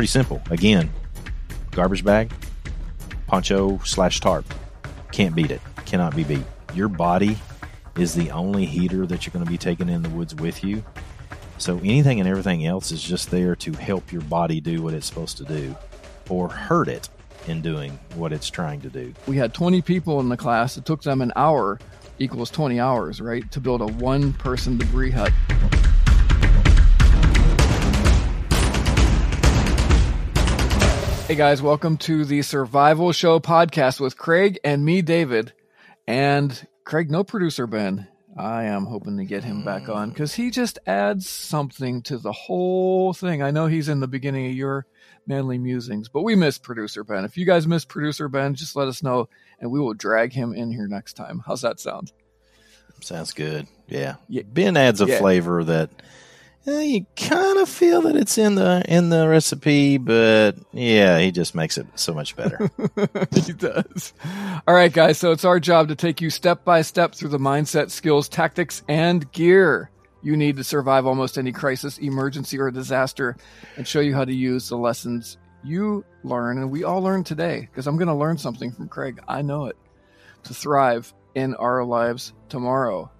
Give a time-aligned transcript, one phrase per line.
[0.00, 0.40] pretty simple.
[0.48, 0.90] Again,
[1.72, 2.32] garbage bag,
[3.26, 4.46] poncho slash tarp.
[5.12, 5.60] Can't beat it.
[5.84, 6.46] Cannot be beat.
[6.72, 7.36] Your body
[7.98, 10.82] is the only heater that you're going to be taking in the woods with you.
[11.58, 15.06] So anything and everything else is just there to help your body do what it's
[15.06, 15.76] supposed to do
[16.30, 17.10] or hurt it
[17.46, 19.12] in doing what it's trying to do.
[19.26, 20.78] We had 20 people in the class.
[20.78, 21.78] It took them an hour
[22.18, 25.30] equals 20 hours, right, to build a one person debris hut.
[31.30, 35.52] Hey guys, welcome to the Survival Show podcast with Craig and me, David.
[36.04, 38.08] And Craig, no producer Ben.
[38.36, 40.12] I am hoping to get him back on mm.
[40.12, 43.42] because he just adds something to the whole thing.
[43.44, 44.86] I know he's in the beginning of your
[45.24, 47.24] manly musings, but we miss producer Ben.
[47.24, 49.28] If you guys miss producer Ben, just let us know
[49.60, 51.44] and we will drag him in here next time.
[51.46, 52.10] How's that sound?
[53.02, 53.68] Sounds good.
[53.86, 54.16] Yeah.
[54.28, 54.42] yeah.
[54.42, 55.18] Ben adds a yeah.
[55.18, 55.90] flavor that
[56.66, 61.30] uh, you kind of feel that it's in the in the recipe, but yeah, he
[61.30, 62.70] just makes it so much better.
[63.34, 64.12] he does.
[64.68, 65.18] All right, guys.
[65.18, 68.82] So it's our job to take you step by step through the mindset, skills, tactics,
[68.88, 69.90] and gear
[70.22, 73.36] you need to survive almost any crisis, emergency, or disaster,
[73.76, 77.60] and show you how to use the lessons you learn and we all learn today.
[77.60, 79.20] Because I'm going to learn something from Craig.
[79.28, 79.76] I know it
[80.44, 83.10] to thrive in our lives tomorrow.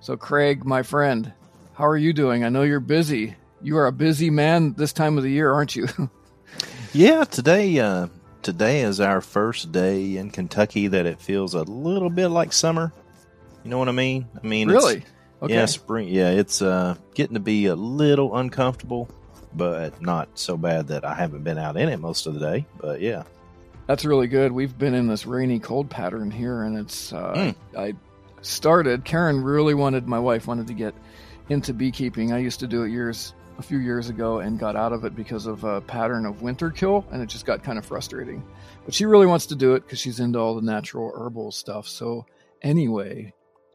[0.00, 1.32] So, Craig, my friend,
[1.74, 2.44] how are you doing?
[2.44, 3.34] I know you're busy.
[3.62, 5.88] You are a busy man this time of the year, aren't you?
[6.92, 8.08] yeah, today uh,
[8.42, 12.92] today is our first day in Kentucky that it feels a little bit like summer.
[13.64, 14.28] You know what I mean?
[14.42, 15.04] I mean, really?
[15.40, 15.54] Okay.
[15.54, 16.08] Yeah, spring.
[16.08, 19.08] Yeah, it's uh, getting to be a little uncomfortable,
[19.54, 22.66] but not so bad that I haven't been out in it most of the day.
[22.78, 23.24] But yeah,
[23.86, 24.52] that's really good.
[24.52, 27.12] We've been in this rainy cold pattern here, and it's.
[27.12, 27.54] Uh, mm.
[27.76, 27.94] I
[28.42, 29.04] started.
[29.04, 30.06] Karen really wanted.
[30.06, 30.94] My wife wanted to get
[31.52, 32.32] into beekeeping.
[32.32, 35.14] I used to do it years a few years ago and got out of it
[35.14, 38.42] because of a pattern of winter kill and it just got kind of frustrating.
[38.84, 41.86] But she really wants to do it because she's into all the natural herbal stuff.
[41.86, 42.26] So
[42.62, 43.34] anyway,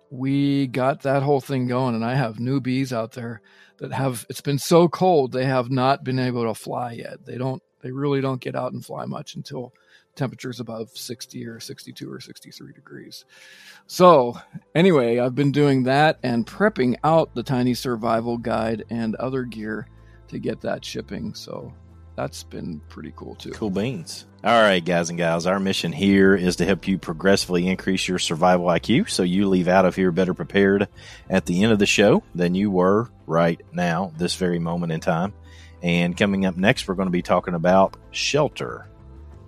[0.10, 3.42] we got that whole thing going and I have new bees out there
[3.78, 7.26] that have it's been so cold they have not been able to fly yet.
[7.26, 9.74] They don't they really don't get out and fly much until
[10.18, 13.26] temperatures above 60 or 62 or 63 degrees.
[13.86, 14.38] So,
[14.76, 19.88] anyway, I've been doing that and prepping out the tiny survival guide and other gear
[20.30, 21.34] to get that shipping.
[21.34, 21.74] So,
[22.18, 23.52] that's been pretty cool too.
[23.52, 24.26] Cool beans.
[24.44, 28.18] All right, guys and gals, our mission here is to help you progressively increase your
[28.18, 30.88] survival IQ so you leave out of here better prepared
[31.30, 35.00] at the end of the show than you were right now, this very moment in
[35.00, 35.34] time.
[35.84, 38.88] And coming up next, we're going to be talking about shelter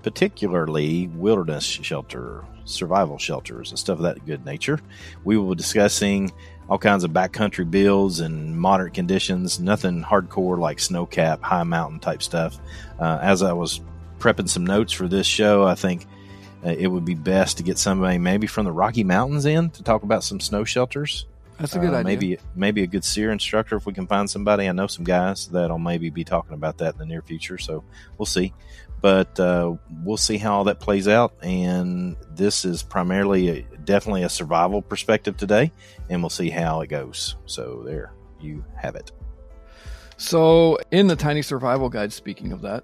[0.03, 4.79] particularly wilderness shelter, survival shelters, and stuff of that good nature.
[5.23, 6.31] We will be discussing
[6.69, 11.99] all kinds of backcountry builds and moderate conditions, nothing hardcore like snow cap, high mountain
[11.99, 12.59] type stuff.
[12.99, 13.81] Uh, as I was
[14.19, 16.05] prepping some notes for this show, I think
[16.63, 19.83] uh, it would be best to get somebody maybe from the Rocky Mountains in to
[19.83, 21.25] talk about some snow shelters.
[21.57, 22.03] That's a good uh, idea.
[22.05, 24.69] Maybe maybe a good SERE instructor if we can find somebody.
[24.69, 27.83] I know some guys that'll maybe be talking about that in the near future, so
[28.17, 28.53] we'll see
[29.01, 31.33] but uh, we'll see how all that plays out.
[31.41, 35.71] And this is primarily a, definitely a survival perspective today,
[36.09, 37.35] and we'll see how it goes.
[37.45, 39.11] So there you have it.
[40.17, 42.83] So in the tiny survival guide, speaking of that,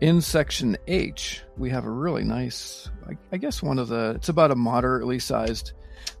[0.00, 4.28] in section H, we have a really nice, I, I guess one of the, it's
[4.28, 5.72] about a moderately sized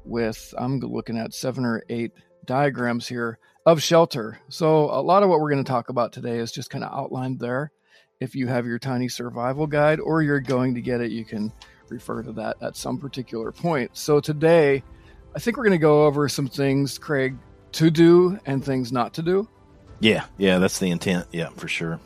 [0.04, 2.12] with, I'm looking at seven or eight
[2.44, 4.38] diagrams here of shelter.
[4.48, 6.92] So a lot of what we're going to talk about today is just kind of
[6.92, 7.72] outlined there
[8.24, 11.52] if you have your tiny survival guide or you're going to get it, you can
[11.88, 13.90] refer to that at some particular point.
[13.96, 14.82] So today,
[15.36, 17.36] I think we're going to go over some things, Craig,
[17.72, 19.48] to do and things not to do.
[20.00, 21.26] Yeah, yeah, that's the intent.
[21.30, 22.00] Yeah, for sure.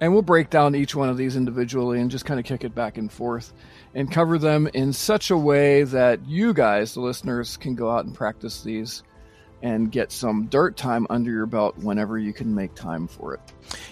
[0.00, 2.74] And we'll break down each one of these individually and just kind of kick it
[2.74, 3.52] back and forth
[3.94, 8.04] and cover them in such a way that you guys, the listeners, can go out
[8.04, 9.02] and practice these
[9.62, 13.40] and get some dirt time under your belt whenever you can make time for it.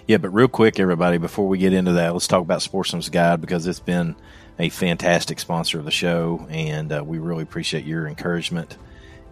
[0.07, 3.41] Yeah, but real quick, everybody, before we get into that, let's talk about Sportsman's Guide
[3.41, 4.15] because it's been
[4.59, 8.77] a fantastic sponsor of the show, and uh, we really appreciate your encouragement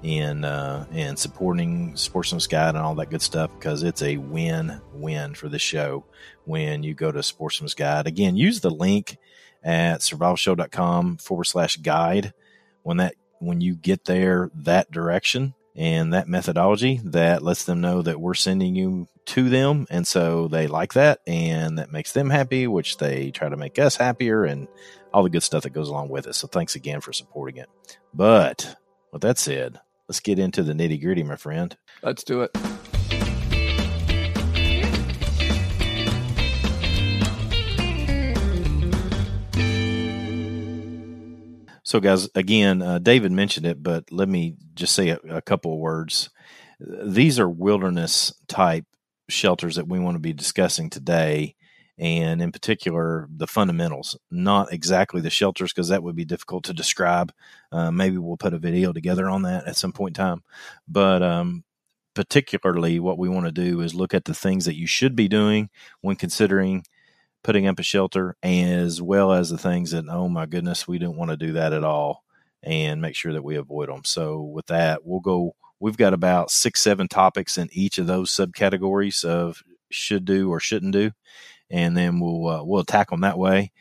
[0.03, 4.81] in uh, in supporting Sportsman's Guide and all that good stuff because it's a win
[4.93, 6.05] win for the show
[6.45, 8.07] when you go to Sportsman's Guide.
[8.07, 9.17] Again, use the link
[9.63, 12.35] at survivalshow.com forward slash guide
[12.83, 18.03] when that when you get there that direction and that methodology that lets them know
[18.03, 19.87] that we're sending you to them.
[19.91, 23.79] And so they like that and that makes them happy, which they try to make
[23.79, 24.69] us happier and
[25.13, 26.35] all the good stuff that goes along with it.
[26.35, 27.69] So thanks again for supporting it.
[28.13, 28.77] But
[29.13, 31.77] with that said, let's get into the nitty gritty, my friend.
[32.03, 32.51] Let's do it.
[41.93, 45.75] So, guys, again, uh, David mentioned it, but let me just say a, a couple
[45.75, 46.31] of words.
[46.81, 48.87] These are wilderness type
[49.29, 51.55] shelters that we want to be discussing today
[51.99, 56.73] and in particular the fundamentals not exactly the shelters because that would be difficult to
[56.73, 57.31] describe
[57.73, 60.43] uh, maybe we'll put a video together on that at some point in time
[60.89, 61.63] but um,
[62.15, 65.29] particularly what we want to do is look at the things that you should be
[65.29, 65.69] doing
[66.01, 66.83] when considering
[67.43, 71.17] putting up a shelter as well as the things that oh my goodness we don't
[71.17, 72.25] want to do that at all
[72.63, 76.51] and make sure that we avoid them so with that we'll go we've got about
[76.51, 81.11] six seven topics in each of those subcategories of should do or shouldn't do
[81.73, 83.73] and then we'll uh, we'll attack them that way.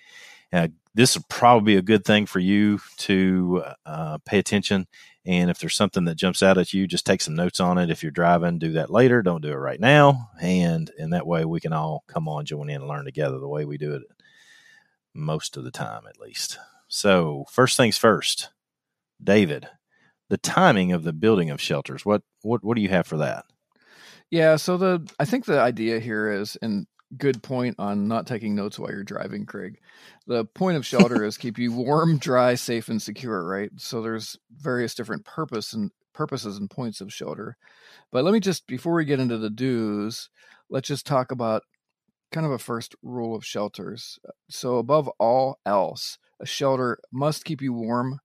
[0.52, 4.88] Uh, this will probably be a good thing for you to uh, pay attention.
[5.25, 7.91] And if there's something that jumps out at you, just take some notes on it.
[7.91, 9.21] If you're driving, do that later.
[9.21, 10.31] Don't do it right now.
[10.41, 13.47] And in that way, we can all come on, join in, and learn together the
[13.47, 14.01] way we do it
[15.13, 16.57] most of the time, at least.
[16.88, 18.50] So, first things first,
[19.23, 19.68] David,
[20.29, 22.06] the timing of the building of shelters.
[22.06, 23.45] What what what do you have for that?
[24.29, 26.88] Yeah, so the I think the idea here is, and
[27.18, 29.80] good point on not taking notes while you're driving, Craig.
[30.28, 33.72] The point of shelter is keep you warm, dry, safe, and secure, right?
[33.78, 37.58] So there's various different purpose and purposes and points of shelter.
[38.12, 40.30] But let me just before we get into the do's,
[40.69, 41.63] let's just talk about
[42.31, 44.19] kind of a first rule of shelters.
[44.50, 48.19] So above all else, a shelter must keep you warm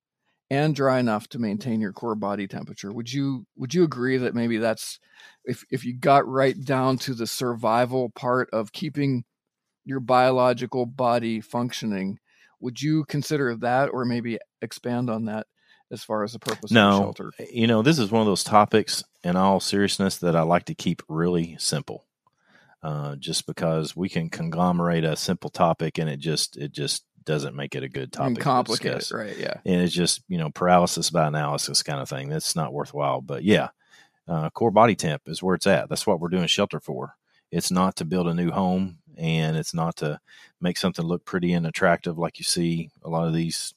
[0.51, 2.93] and dry enough to maintain your core body temperature.
[2.93, 5.01] Would you would you agree that maybe that's
[5.45, 9.25] if if you got right down to the survival part of keeping
[9.85, 12.19] your biological body functioning,
[12.61, 15.47] would you consider that or maybe expand on that
[15.91, 17.33] as far as the purpose no, of shelter?
[17.53, 20.75] You know, this is one of those topics in all seriousness that I like to
[20.75, 22.05] keep really simple.
[22.83, 27.57] Uh, just because we can conglomerate a simple topic and it just it just doesn't
[27.57, 28.39] make it a good topic.
[28.39, 29.37] Complicated, right?
[29.37, 32.29] Yeah, and it's just you know paralysis by analysis kind of thing.
[32.29, 33.21] That's not worthwhile.
[33.21, 33.69] But yeah,
[34.27, 35.89] uh, core body temp is where it's at.
[35.89, 37.15] That's what we're doing shelter for.
[37.51, 40.21] It's not to build a new home, and it's not to
[40.61, 43.75] make something look pretty and attractive like you see a lot of these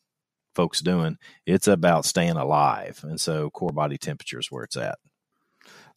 [0.56, 1.18] folks doing.
[1.46, 5.00] It's about staying alive, and so core body temperature is where it's at.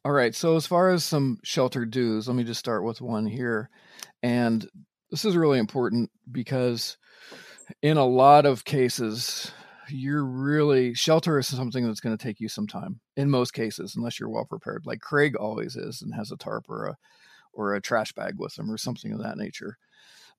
[0.05, 0.35] All right.
[0.35, 3.71] So as far as some shelter do's, let me just start with one here,
[4.23, 4.67] and
[5.11, 6.97] this is really important because
[7.83, 9.53] in a lot of cases,
[9.89, 13.95] you're really shelter is something that's going to take you some time in most cases,
[13.97, 16.97] unless you're well prepared, like Craig always is and has a tarp or a
[17.53, 19.77] or a trash bag with him or something of that nature.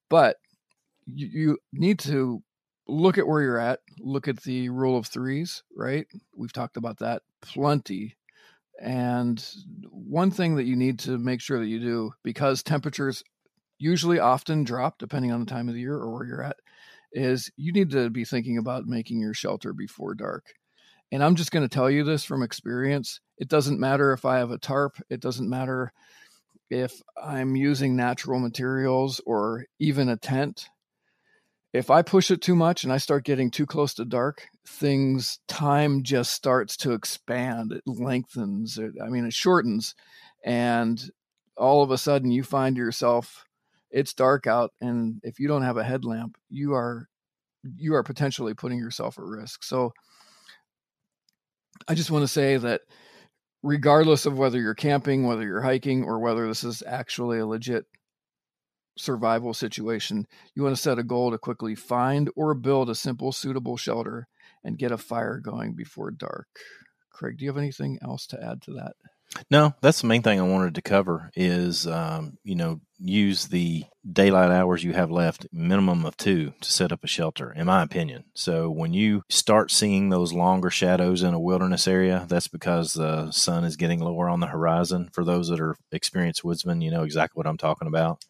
[0.10, 0.38] But
[1.06, 2.42] you, you need to
[2.88, 6.08] look at where you're at, look at the rule of threes, right?
[6.36, 8.18] We've talked about that plenty.
[8.82, 9.46] And
[9.90, 13.24] one thing that you need to make sure that you do, because temperatures
[13.78, 16.58] usually often drop depending on the time of the year or where you're at,
[17.14, 20.54] is you need to be thinking about making your shelter before dark.
[21.12, 23.20] And I'm just going to tell you this from experience.
[23.38, 25.94] It doesn't matter if I have a tarp, it doesn't matter
[26.70, 30.70] if I'm using natural materials or even a tent.
[31.72, 35.40] If I push it too much and I start getting too close to dark, things
[35.48, 37.72] time just starts to expand.
[37.72, 38.78] It lengthens.
[38.78, 39.96] It, I mean, it shortens,
[40.44, 41.04] and
[41.58, 43.46] all of a sudden you find yourself
[43.94, 47.08] it's dark out and if you don't have a headlamp you are
[47.78, 49.64] you are potentially putting yourself at risk.
[49.64, 49.94] So
[51.88, 52.82] i just want to say that
[53.64, 57.86] regardless of whether you're camping whether you're hiking or whether this is actually a legit
[58.98, 63.32] survival situation you want to set a goal to quickly find or build a simple
[63.32, 64.28] suitable shelter
[64.64, 66.48] and get a fire going before dark.
[67.12, 68.94] Craig do you have anything else to add to that
[69.50, 73.86] no, that's the main thing I wanted to cover is, um, you know, use the
[74.12, 77.84] daylight hours you have left, minimum of two, to set up a shelter, in my
[77.84, 78.26] opinion.
[78.34, 83.32] So when you start seeing those longer shadows in a wilderness area, that's because the
[83.32, 85.10] sun is getting lower on the horizon.
[85.14, 88.24] For those that are experienced woodsmen, you know exactly what I'm talking about.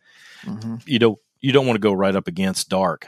[0.43, 0.75] Mm-hmm.
[0.86, 3.07] You don't you don't want to go right up against dark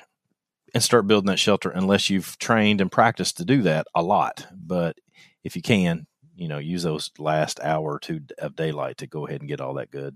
[0.73, 4.45] and start building that shelter unless you've trained and practiced to do that a lot.
[4.53, 4.97] But
[5.43, 9.27] if you can, you know use those last hour or two of daylight to go
[9.27, 10.15] ahead and get all that good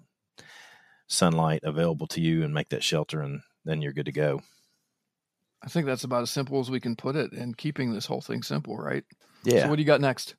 [1.08, 4.42] sunlight available to you and make that shelter and then you're good to go.
[5.62, 8.22] I think that's about as simple as we can put it and keeping this whole
[8.22, 9.04] thing simple right?
[9.44, 9.64] Yeah.
[9.64, 10.36] so what do you got next?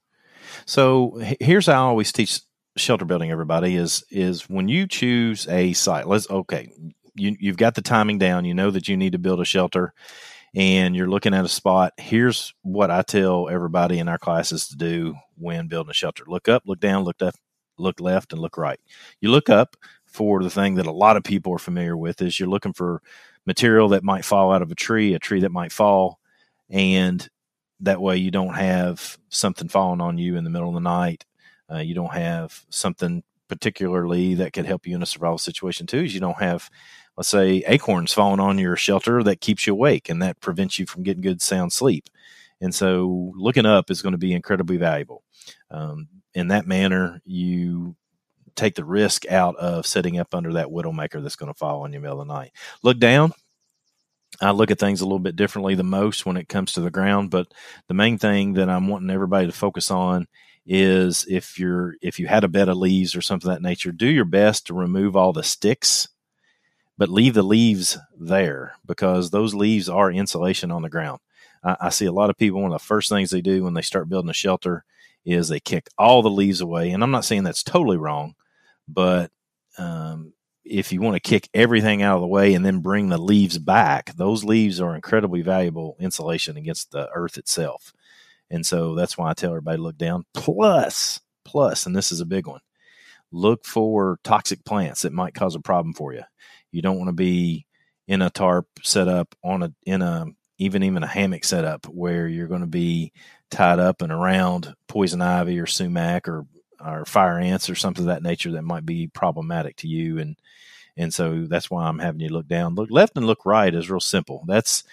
[0.66, 2.40] So here's how i always teach
[2.76, 6.72] shelter building everybody is is when you choose a site let's okay
[7.14, 9.92] you, you've got the timing down you know that you need to build a shelter
[10.54, 14.76] and you're looking at a spot, here's what I tell everybody in our classes to
[14.76, 16.24] do when building a shelter.
[16.26, 17.38] Look up, look down, look left,
[17.78, 18.80] look left, and look right.
[19.20, 22.38] You look up for the thing that a lot of people are familiar with is
[22.38, 23.02] you're looking for
[23.46, 26.20] material that might fall out of a tree, a tree that might fall,
[26.68, 27.28] and
[27.80, 31.24] that way you don't have something falling on you in the middle of the night.
[31.72, 36.00] Uh, you don't have something particularly that could help you in a survival situation too.
[36.00, 36.70] Is you don't have,
[37.16, 40.86] let's say, acorns falling on your shelter that keeps you awake and that prevents you
[40.86, 42.08] from getting good sound sleep.
[42.60, 45.22] And so, looking up is going to be incredibly valuable.
[45.70, 47.96] Um, in that manner, you
[48.54, 51.92] take the risk out of setting up under that widowmaker that's going to fall on
[51.92, 52.52] you in the middle of the night.
[52.82, 53.32] Look down.
[54.40, 56.90] I look at things a little bit differently the most when it comes to the
[56.90, 57.52] ground, but
[57.88, 60.28] the main thing that I'm wanting everybody to focus on
[60.66, 63.92] is if you're if you had a bed of leaves or something of that nature,
[63.92, 66.08] do your best to remove all the sticks,
[66.96, 71.20] but leave the leaves there because those leaves are insulation on the ground.
[71.62, 73.74] I, I see a lot of people one of the first things they do when
[73.74, 74.84] they start building a shelter
[75.24, 78.34] is they kick all the leaves away, and I'm not saying that's totally wrong,
[78.88, 79.30] but
[79.78, 80.32] um,
[80.64, 83.58] if you want to kick everything out of the way and then bring the leaves
[83.58, 87.92] back, those leaves are incredibly valuable insulation against the earth itself.
[88.50, 90.24] And so that's why I tell everybody look down.
[90.34, 92.60] Plus, plus, and this is a big one,
[93.32, 96.22] look for toxic plants that might cause a problem for you.
[96.72, 97.66] You don't want to be
[98.08, 100.26] in a tarp set up on a in a
[100.60, 103.12] even even a hammock setup where you're going to be
[103.50, 106.46] tied up and around poison ivy or sumac or
[106.84, 110.18] or fire ants or something of that nature that might be problematic to you.
[110.18, 110.36] And
[110.96, 112.74] and so that's why I'm having you look down.
[112.74, 114.44] Look left and look right is real simple.
[114.46, 114.84] That's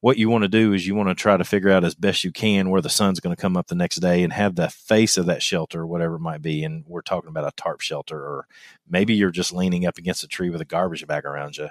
[0.00, 2.22] what you want to do is you want to try to figure out as best
[2.22, 4.68] you can where the sun's going to come up the next day and have the
[4.68, 6.62] face of that shelter whatever it might be.
[6.62, 8.46] And we're talking about a tarp shelter or
[8.88, 11.68] maybe you're just leaning up against a tree with a garbage bag around you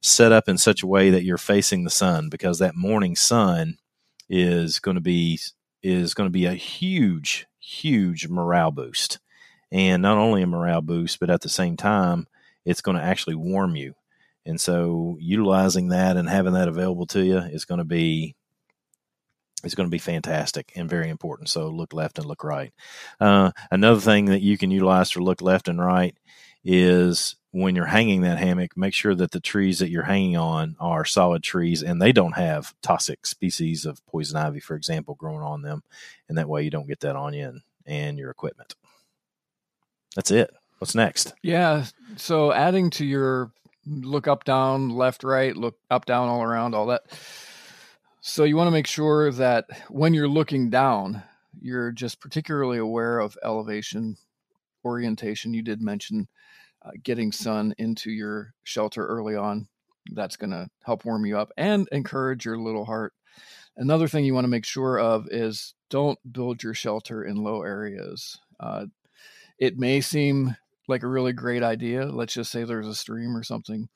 [0.00, 3.78] set up in such a way that you're facing the sun because that morning sun
[4.28, 5.38] is going to be
[5.82, 9.18] is going to be a huge huge morale boost.
[9.72, 12.26] And not only a morale boost, but at the same time,
[12.64, 13.94] it's going to actually warm you.
[14.44, 18.34] And so utilizing that and having that available to you is going to be
[19.62, 21.50] is going to be fantastic and very important.
[21.50, 22.72] So look left and look right.
[23.20, 26.16] Uh, another thing that you can utilize to look left and right
[26.64, 30.76] is when you're hanging that hammock, make sure that the trees that you're hanging on
[30.78, 35.42] are solid trees and they don't have toxic species of poison ivy, for example, growing
[35.42, 35.82] on them.
[36.28, 38.74] And that way you don't get that on you and, and your equipment.
[40.14, 40.54] That's it.
[40.78, 41.34] What's next?
[41.42, 41.86] Yeah.
[42.16, 43.52] So adding to your
[43.86, 47.02] look up, down, left, right, look up, down, all around, all that.
[48.20, 51.22] So you want to make sure that when you're looking down,
[51.60, 54.16] you're just particularly aware of elevation,
[54.84, 55.52] orientation.
[55.52, 56.28] You did mention
[56.82, 59.68] uh, getting sun into your shelter early on.
[60.12, 63.12] That's going to help warm you up and encourage your little heart.
[63.76, 67.62] Another thing you want to make sure of is don't build your shelter in low
[67.62, 68.38] areas.
[68.58, 68.86] Uh,
[69.58, 70.56] it may seem
[70.88, 72.06] like a really great idea.
[72.06, 73.88] Let's just say there's a stream or something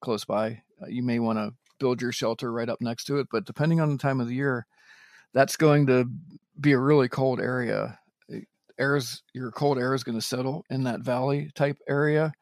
[0.00, 0.62] close by.
[0.80, 3.80] Uh, you may want to build your shelter right up next to it, but depending
[3.80, 4.66] on the time of the year,
[5.34, 6.08] that's going to
[6.60, 7.98] be a really cold area
[8.82, 12.32] air's your cold air is going to settle in that valley type area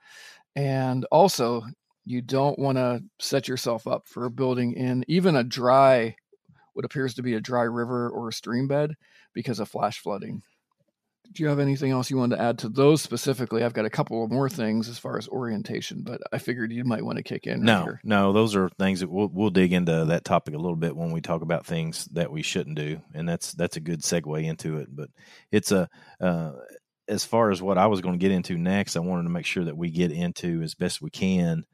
[0.56, 1.62] and also
[2.06, 6.14] you don't want to set yourself up for building in even a dry
[6.72, 8.94] what appears to be a dry river or a stream bed
[9.34, 10.42] because of flash flooding
[11.32, 13.62] do you have anything else you want to add to those specifically?
[13.62, 16.84] I've got a couple of more things as far as orientation, but I figured you
[16.84, 17.62] might want to kick in.
[17.62, 20.96] No, no, those are things that we'll we'll dig into that topic a little bit
[20.96, 24.44] when we talk about things that we shouldn't do, and that's that's a good segue
[24.44, 24.88] into it.
[24.90, 25.10] But
[25.52, 25.88] it's a
[26.20, 26.52] uh,
[27.06, 29.46] as far as what I was going to get into next, I wanted to make
[29.46, 31.64] sure that we get into as best we can.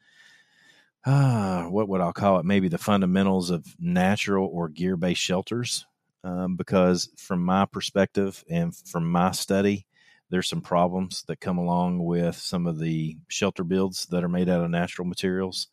[1.05, 2.45] Uh, what would I call it?
[2.45, 5.87] Maybe the fundamentals of natural or gear based shelters
[6.27, 9.87] um, because from my perspective and from my study,
[10.29, 14.49] there's some problems that come along with some of the shelter builds that are made
[14.49, 15.69] out of natural materials.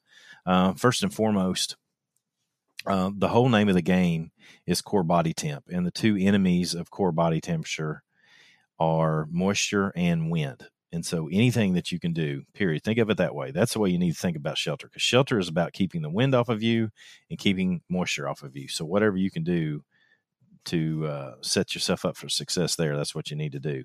[0.46, 1.76] Uh, first and foremost,
[2.86, 4.30] uh, the whole name of the game
[4.68, 8.04] is core body temp, and the two enemies of core body temperature
[8.80, 10.68] are moisture and wind.
[10.92, 13.50] And so, anything that you can do, period, think of it that way.
[13.50, 16.12] That's the way you need to think about shelter because shelter is about keeping the
[16.12, 16.92] wind off of you
[17.32, 18.68] and keeping moisture off of you.
[18.68, 19.84] So, whatever you can do
[20.66, 22.96] to uh, set yourself up for success there.
[22.96, 23.84] That's what you need to do.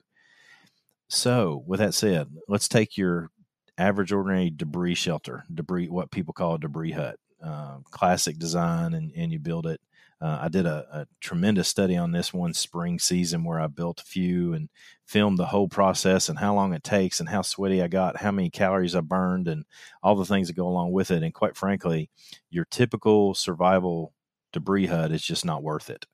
[1.08, 3.30] So, with that said, let's take your
[3.78, 9.12] average, ordinary debris shelter, debris, what people call a debris hut, uh, classic design, and,
[9.16, 9.80] and you build it.
[10.20, 14.00] Uh, I did a, a, tremendous study on this one spring season where I built
[14.00, 14.68] a few and
[15.06, 18.32] filmed the whole process and how long it takes and how sweaty I got, how
[18.32, 19.64] many calories I burned, and
[20.02, 21.22] all the things that go along with it.
[21.22, 22.10] And quite frankly,
[22.50, 24.12] your typical survival
[24.52, 26.04] debris hut is just not worth it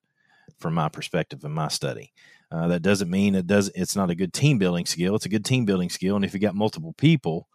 [0.58, 2.12] from my perspective and my study.
[2.50, 3.70] Uh, that doesn't mean it does.
[3.74, 5.16] It's not a good team building skill.
[5.16, 7.48] It's a good team building skill, and if you got multiple people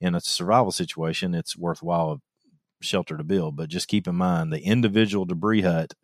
[0.00, 2.20] in a survival situation, it's worthwhile
[2.80, 3.56] shelter to build.
[3.56, 5.94] But just keep in mind the individual debris hut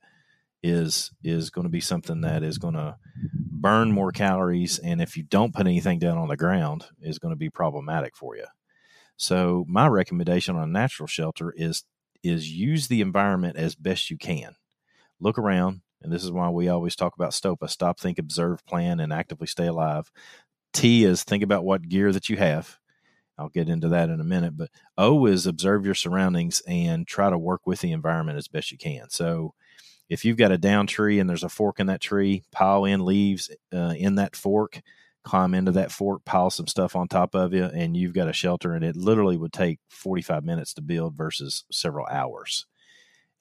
[0.62, 2.96] is is going to be something that is going to
[3.34, 7.32] burn more calories and if you don't put anything down on the ground is going
[7.32, 8.44] to be problematic for you
[9.16, 11.84] so my recommendation on a natural shelter is
[12.22, 14.54] is use the environment as best you can
[15.20, 19.00] look around and this is why we always talk about stopa stop think observe plan
[19.00, 20.10] and actively stay alive
[20.72, 22.78] t is think about what gear that you have
[23.38, 24.56] I'll get into that in a minute.
[24.56, 28.70] But O is observe your surroundings and try to work with the environment as best
[28.70, 29.10] you can.
[29.10, 29.54] So
[30.08, 33.04] if you've got a down tree and there's a fork in that tree, pile in
[33.04, 34.80] leaves uh, in that fork,
[35.24, 38.32] climb into that fork, pile some stuff on top of you, and you've got a
[38.32, 38.74] shelter.
[38.74, 42.66] And it literally would take 45 minutes to build versus several hours.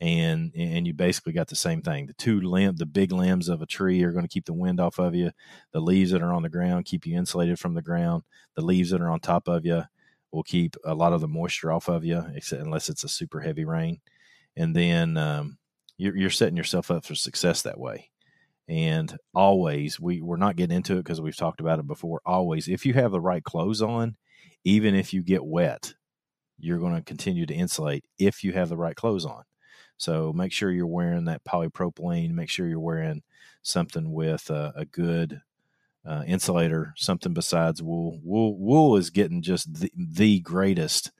[0.02, 2.08] And and you basically got the same thing.
[2.08, 4.80] The two limb, the big limbs of a tree are going to keep the wind
[4.80, 5.32] off of you.
[5.74, 8.24] The leaves that are on the ground keep you insulated from the ground.
[8.56, 9.84] The leaves that are on top of you
[10.32, 13.42] will keep a lot of the moisture off of you, except unless it's a super
[13.42, 14.00] heavy rain.
[14.58, 15.60] And then um,
[15.98, 18.10] you're, you're setting yourself up for success that way.
[18.68, 22.22] And always, we, we're not getting into it because we've talked about it before.
[22.26, 24.16] Always, if you have the right clothes on,
[24.64, 25.94] even if you get wet,
[26.58, 29.44] you're going to continue to insulate if you have the right clothes on.
[30.02, 32.32] So make sure you're wearing that polypropylene.
[32.32, 33.22] Make sure you're wearing
[33.62, 35.42] something with a, a good
[36.04, 38.20] uh, insulator, something besides wool.
[38.24, 41.12] Wool wool is getting just the, the greatest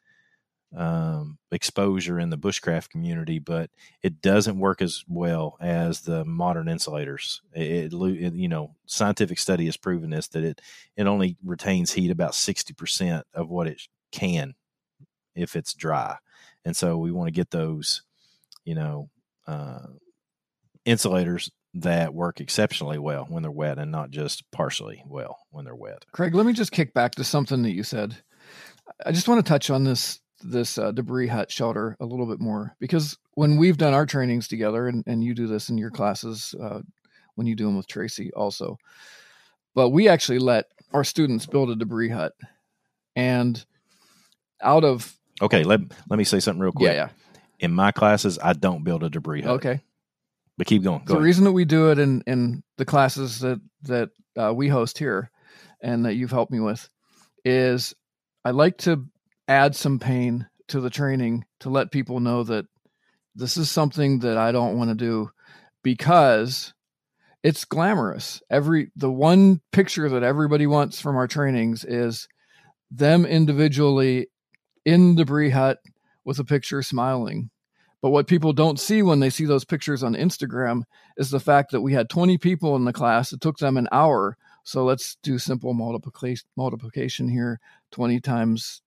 [0.76, 3.70] um, exposure in the bushcraft community, but
[4.02, 7.42] it doesn't work as well as the modern insulators.
[7.54, 10.62] It, it, you know, scientific study has proven this that it
[10.96, 14.56] it only retains heat about sixty percent of what it can
[15.36, 16.18] if it's dry,
[16.66, 18.02] and so we want to get those,
[18.66, 19.10] you know,
[19.48, 19.88] uh,
[20.86, 25.76] insulators that work exceptionally well when they're wet and not just partially well when they're
[25.76, 26.06] wet.
[26.12, 28.18] Craig, let me just kick back to something that you said.
[29.06, 32.40] I just want to touch on this this uh, debris hut shelter a little bit
[32.40, 35.92] more because when we've done our trainings together, and, and you do this in your
[35.92, 36.82] classes uh,
[37.36, 38.78] when you do them with Tracy also,
[39.76, 42.34] but we actually let our students build a debris hut,
[43.16, 43.64] and
[44.62, 46.88] out of okay, let let me say something real quick.
[46.88, 47.10] Yeah, yeah.
[47.62, 49.52] In my classes, I don't build a debris hut.
[49.52, 49.82] Okay,
[50.58, 51.04] but keep going.
[51.06, 54.68] Go the reason that we do it in in the classes that that uh, we
[54.68, 55.32] host here,
[55.82, 56.90] and that you've helped me with,
[57.46, 57.94] is
[58.44, 59.06] I like to
[59.48, 62.66] add some pain to the training to let people know that
[63.36, 65.30] this is something that I don't want to do
[65.84, 66.74] because
[67.44, 68.42] it's glamorous.
[68.50, 72.28] Every the one picture that everybody wants from our trainings is
[72.90, 74.28] them individually
[74.86, 75.80] in debris hut
[76.26, 77.50] with a picture smiling.
[78.02, 80.84] But what people don't see when they see those pictures on Instagram
[81.18, 83.32] is the fact that we had 20 people in the class.
[83.32, 84.38] It took them an hour.
[84.64, 87.60] So let's do simple multiplication here.
[87.92, 88.82] 20 times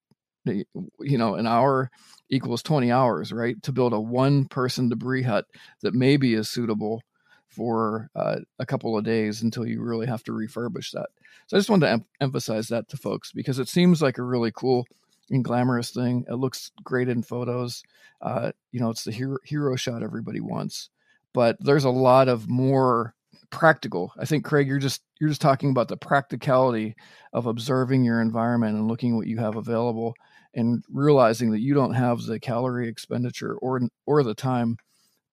[0.47, 1.91] you know, an hour
[2.29, 3.61] equals 20 hours, right?
[3.63, 5.47] To build a one person debris hut
[5.83, 7.03] that maybe is suitable
[7.49, 11.09] for uh, a couple of days until you really have to refurbish that.
[11.47, 14.23] So I just wanted to em- emphasize that to folks because it seems like a
[14.23, 14.87] really cool
[15.31, 16.25] and glamorous thing.
[16.29, 17.83] It looks great in photos.
[18.21, 20.91] Uh, you know, it's the hero, hero shot everybody wants,
[21.33, 23.15] but there's a lot of more
[23.51, 24.13] practical.
[24.19, 26.97] I think Craig, you're just you're just talking about the practicality
[27.33, 30.15] of observing your environment and looking what you have available
[30.55, 34.77] and realizing that you don't have the calorie expenditure or or the time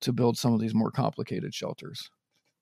[0.00, 2.10] to build some of these more complicated shelters.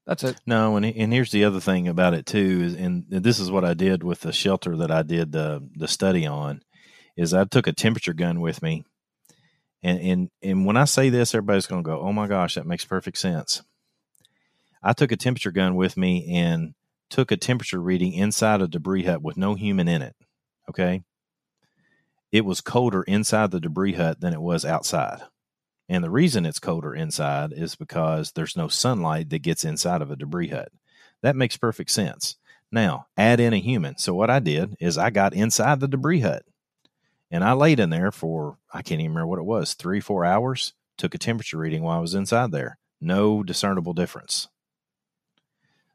[0.06, 0.40] That's it.
[0.46, 3.64] No, and and here's the other thing about it too is, and this is what
[3.64, 6.62] I did with the shelter that I did the the study on,
[7.20, 8.84] is I took a temperature gun with me,
[9.82, 12.66] and and and when I say this, everybody's going to go, "Oh my gosh, that
[12.66, 13.62] makes perfect sense."
[14.82, 16.74] I took a temperature gun with me and
[17.10, 20.16] took a temperature reading inside a debris hut with no human in it.
[20.70, 21.02] Okay,
[22.32, 25.20] it was colder inside the debris hut than it was outside.
[25.90, 30.10] And the reason it's colder inside is because there's no sunlight that gets inside of
[30.10, 30.72] a debris hut.
[31.22, 32.36] That makes perfect sense.
[32.72, 33.98] Now, add in a human.
[33.98, 36.44] So, what I did is I got inside the debris hut
[37.30, 40.24] and I laid in there for, I can't even remember what it was, three, four
[40.24, 42.78] hours, took a temperature reading while I was inside there.
[43.00, 44.48] No discernible difference.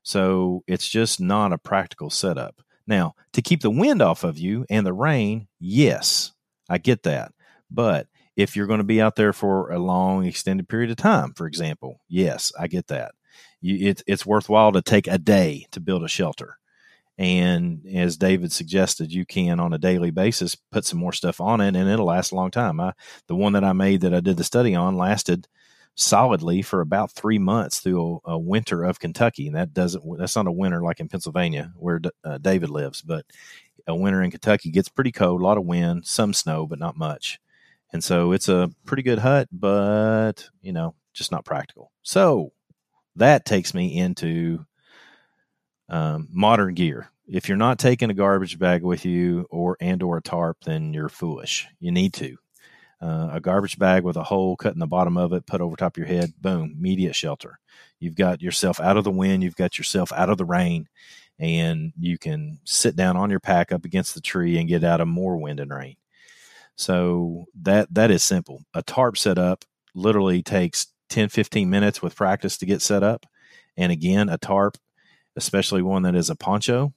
[0.03, 2.61] So, it's just not a practical setup.
[2.87, 6.31] Now, to keep the wind off of you and the rain, yes,
[6.69, 7.31] I get that.
[7.71, 11.33] But if you're going to be out there for a long, extended period of time,
[11.33, 13.13] for example, yes, I get that.
[13.61, 16.57] You, it, it's worthwhile to take a day to build a shelter.
[17.17, 21.61] And as David suggested, you can on a daily basis put some more stuff on
[21.61, 22.79] it, and it'll last a long time.
[22.79, 22.93] I,
[23.27, 25.47] the one that I made that I did the study on lasted
[25.95, 30.35] solidly for about three months through a, a, winter of Kentucky, and that doesn't that's
[30.35, 33.25] not a winter like in Pennsylvania where uh, David lives, but
[33.87, 36.97] a winter in Kentucky gets pretty cold, a lot of wind, some snow, but not
[36.97, 37.39] much,
[37.93, 41.91] and so it's a pretty good hut, but you know just not practical.
[42.03, 42.51] So
[43.15, 44.65] that takes me into
[45.89, 47.09] um, modern gear.
[47.27, 50.93] If you're not taking a garbage bag with you or and or a tarp, then
[50.93, 51.67] you're foolish.
[51.79, 52.37] You need to.
[53.01, 55.75] Uh, a garbage bag with a hole cut in the bottom of it, put over
[55.75, 57.59] top of your head, boom, immediate shelter.
[57.99, 60.87] You've got yourself out of the wind, you've got yourself out of the rain,
[61.39, 65.01] and you can sit down on your pack up against the tree and get out
[65.01, 65.97] of more wind and rain.
[66.77, 68.63] So that that is simple.
[68.73, 73.25] A tarp setup literally takes 10 15 minutes with practice to get set up.
[73.77, 74.77] And again, a tarp,
[75.35, 76.93] especially one that is a poncho,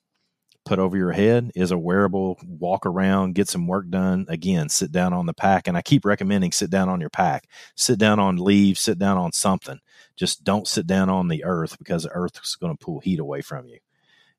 [0.69, 4.27] put over your head is a wearable walk around get some work done.
[4.29, 7.49] Again sit down on the pack and i keep recommending sit down on your pack.
[7.75, 9.81] Sit down on leaves sit down on something.
[10.15, 13.19] Just don't sit down on the earth because the earth is going to pull heat
[13.19, 13.79] away from you.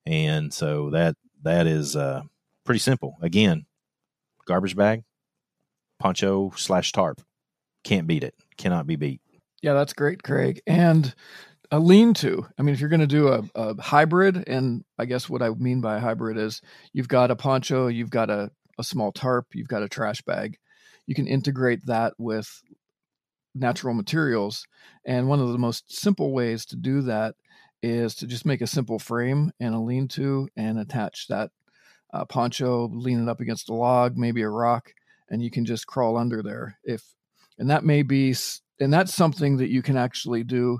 [0.05, 2.21] And so that that is uh,
[2.63, 3.17] pretty simple.
[3.21, 3.65] Again
[4.45, 5.03] garbage bag
[5.99, 7.21] poncho slash tarp.
[7.83, 8.35] Can't beat it.
[8.57, 9.21] Cannot be beat.
[9.63, 10.61] Yeah that's great craig.
[10.67, 11.15] And
[11.71, 12.45] a lean to.
[12.57, 15.49] I mean, if you're going to do a, a, hybrid, and I guess what I
[15.49, 16.61] mean by a hybrid is
[16.93, 20.57] you've got a poncho, you've got a, a small tarp, you've got a trash bag.
[21.05, 22.63] You can integrate that with
[23.53, 24.65] natural materials.
[25.05, 27.35] And one of the most simple ways to do that
[27.81, 31.51] is to just make a simple frame and a lean to and attach that
[32.13, 34.93] uh, poncho, lean it up against a log, maybe a rock,
[35.29, 36.77] and you can just crawl under there.
[36.83, 37.03] If
[37.57, 38.35] and that may be,
[38.79, 40.79] and that's something that you can actually do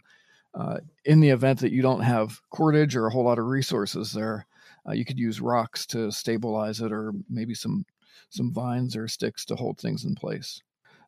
[0.54, 4.12] uh, in the event that you don't have cordage or a whole lot of resources
[4.12, 4.46] there,
[4.88, 7.86] uh, you could use rocks to stabilize it, or maybe some
[8.30, 10.62] some vines or sticks to hold things in place.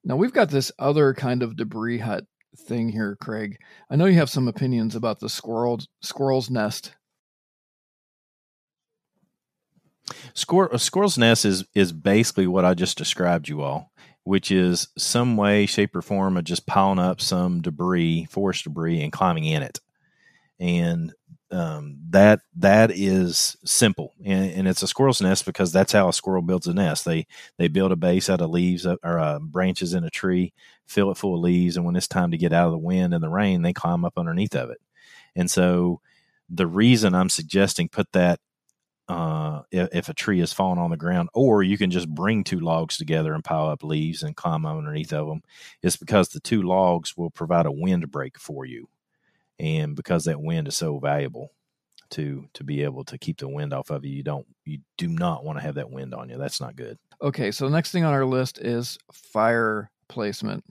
[0.03, 2.25] Now we've got this other kind of debris hut
[2.57, 3.57] thing here, Craig.
[3.89, 6.93] I know you have some opinions about the squirrel squirrel's nest.
[10.33, 13.91] Squirrel, a squirrel's nest is is basically what I just described you all
[14.23, 19.01] which is some way, shape, or form of just piling up some debris, forest debris,
[19.01, 19.79] and climbing in it.
[20.59, 21.13] And
[21.51, 26.13] um, that that is simple, and, and, it's a squirrel's nest because that's how a
[26.13, 27.03] squirrel builds a nest.
[27.03, 30.53] They they build a base out of leaves uh, or uh, branches in a tree,
[30.85, 33.13] fill it full of leaves, and when it's time to get out of the wind
[33.13, 34.79] and the rain, they climb up underneath of it.
[35.35, 35.99] And so,
[36.49, 38.39] the reason I'm suggesting put that
[39.07, 42.43] uh, if, if, a tree has fallen on the ground, or you can just bring
[42.43, 45.41] two logs together and pile up leaves and climb underneath of them,
[45.81, 48.87] is because the two logs will provide a wind break for you,
[49.59, 51.51] and because that wind is so valuable
[52.11, 55.07] to to be able to keep the wind off of you, you don't you do
[55.07, 56.37] not want to have that wind on you.
[56.37, 56.97] That's not good.
[57.21, 60.63] Okay, so the next thing on our list is fire placement.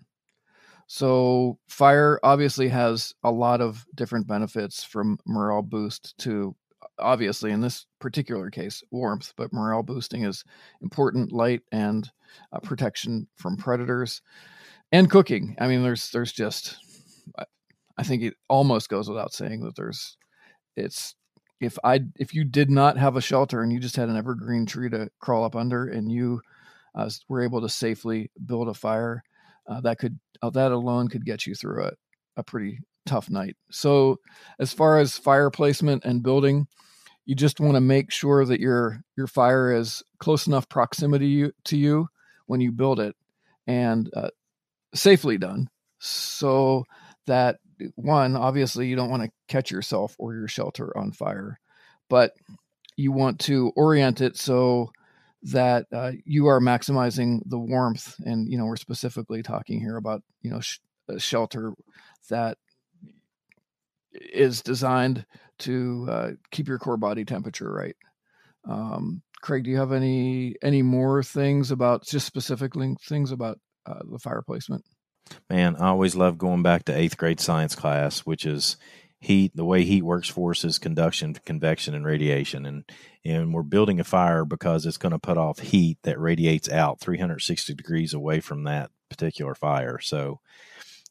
[0.87, 6.57] So fire obviously has a lot of different benefits from morale boost to
[6.99, 10.45] obviously in this particular case warmth but morale boosting is
[10.83, 12.11] important light and
[12.53, 14.23] uh, protection from predators
[14.93, 15.57] and cooking.
[15.59, 16.77] I mean there's there's just
[17.99, 20.17] i think it almost goes without saying that there's
[20.77, 21.15] it's
[21.61, 24.67] if i if you did not have a shelter and you just had an evergreen
[24.67, 26.41] tree to crawl up under and you
[26.95, 29.23] uh, were able to safely build a fire
[29.69, 31.93] uh, that could uh, that alone could get you through a,
[32.37, 33.57] a pretty tough night.
[33.71, 34.17] So
[34.59, 36.67] as far as fire placement and building
[37.31, 41.77] you just want to make sure that your your fire is close enough proximity to
[41.77, 42.09] you
[42.47, 43.15] when you build it
[43.69, 44.31] and uh,
[44.95, 45.69] safely done
[46.01, 46.85] so
[47.27, 47.59] that
[47.95, 51.61] one obviously you don't want to catch yourself or your shelter on fire
[52.09, 52.33] but
[52.97, 54.91] you want to orient it so
[55.43, 60.21] that uh, you are maximizing the warmth and you know we're specifically talking here about
[60.43, 61.73] you know sh- a shelter
[62.29, 62.59] that
[64.13, 65.25] is designed
[65.61, 67.97] to uh, keep your core body temperature right.
[68.69, 74.01] Um, Craig, do you have any any more things about just specifically things about uh,
[74.11, 74.85] the fire placement?
[75.49, 78.77] Man, I always love going back to eighth grade science class, which is
[79.21, 79.53] heat.
[79.55, 82.85] The way heat works for us is conduction, convection, and radiation, and
[83.25, 87.01] and we're building a fire because it's going to put off heat that radiates out
[87.01, 89.99] 360 degrees away from that particular fire.
[90.01, 90.41] So,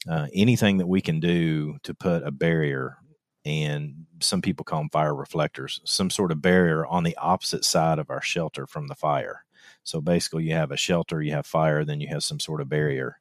[0.07, 2.97] uh, anything that we can do to put a barrier
[3.45, 7.99] and some people call them fire reflectors, some sort of barrier on the opposite side
[7.99, 9.45] of our shelter from the fire.
[9.83, 12.69] So basically, you have a shelter, you have fire, then you have some sort of
[12.69, 13.17] barrier.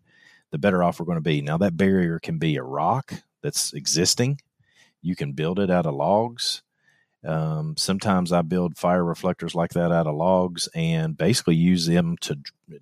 [0.51, 1.41] The better off we're going to be.
[1.41, 3.13] Now, that barrier can be a rock
[3.43, 4.41] that's existing.
[5.03, 6.63] You can build it out of logs.
[7.25, 12.17] Um, sometimes I build fire reflectors like that out of logs and basically use them
[12.21, 12.39] to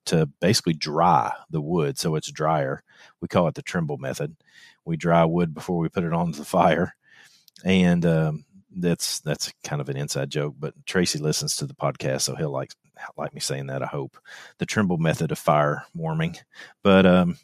[0.07, 2.83] to basically dry the wood so it's drier.
[3.21, 4.37] We call it the Trimble method.
[4.85, 6.95] We dry wood before we put it on the fire
[7.65, 8.45] and um,
[8.77, 10.55] that's that's kind of an inside joke.
[10.59, 12.73] But Tracy listens to the podcast, so he'll like
[13.17, 13.83] like me saying that.
[13.83, 14.17] I hope
[14.59, 16.37] the Trimble method of fire warming,
[16.83, 17.39] but um,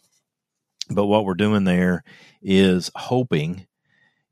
[0.90, 2.04] but what we're doing there
[2.42, 3.66] is hoping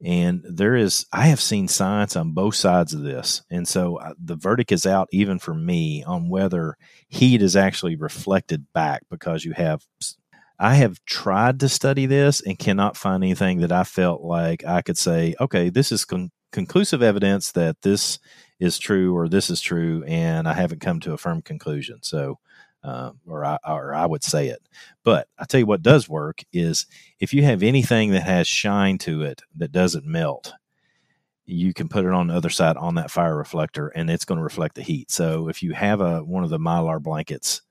[0.02, 3.42] And there is, I have seen science on both sides of this.
[3.50, 6.76] And so uh, the verdict is out, even for me, on whether
[7.08, 9.82] heat is actually reflected back because you have.
[10.58, 14.82] I have tried to study this and cannot find anything that I felt like I
[14.82, 18.18] could say, okay, this is con- conclusive evidence that this
[18.58, 22.00] is true or this is true, and I haven't come to a firm conclusion.
[22.02, 22.38] So,
[22.82, 24.60] uh, or I or I would say it.
[25.04, 26.86] But I tell you what does work is
[27.18, 30.52] if you have anything that has shine to it that doesn't melt,
[31.46, 34.38] you can put it on the other side on that fire reflector, and it's going
[34.38, 35.10] to reflect the heat.
[35.10, 37.62] So if you have a one of the mylar blankets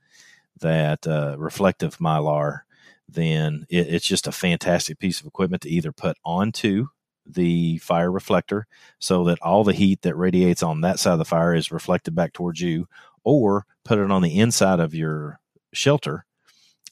[0.59, 2.61] that uh, reflective mylar,
[3.07, 6.87] then it, it's just a fantastic piece of equipment to either put onto
[7.25, 8.65] the fire reflector
[8.97, 12.15] so that all the heat that radiates on that side of the fire is reflected
[12.15, 12.87] back towards you,
[13.23, 15.39] or put it on the inside of your
[15.73, 16.25] shelter.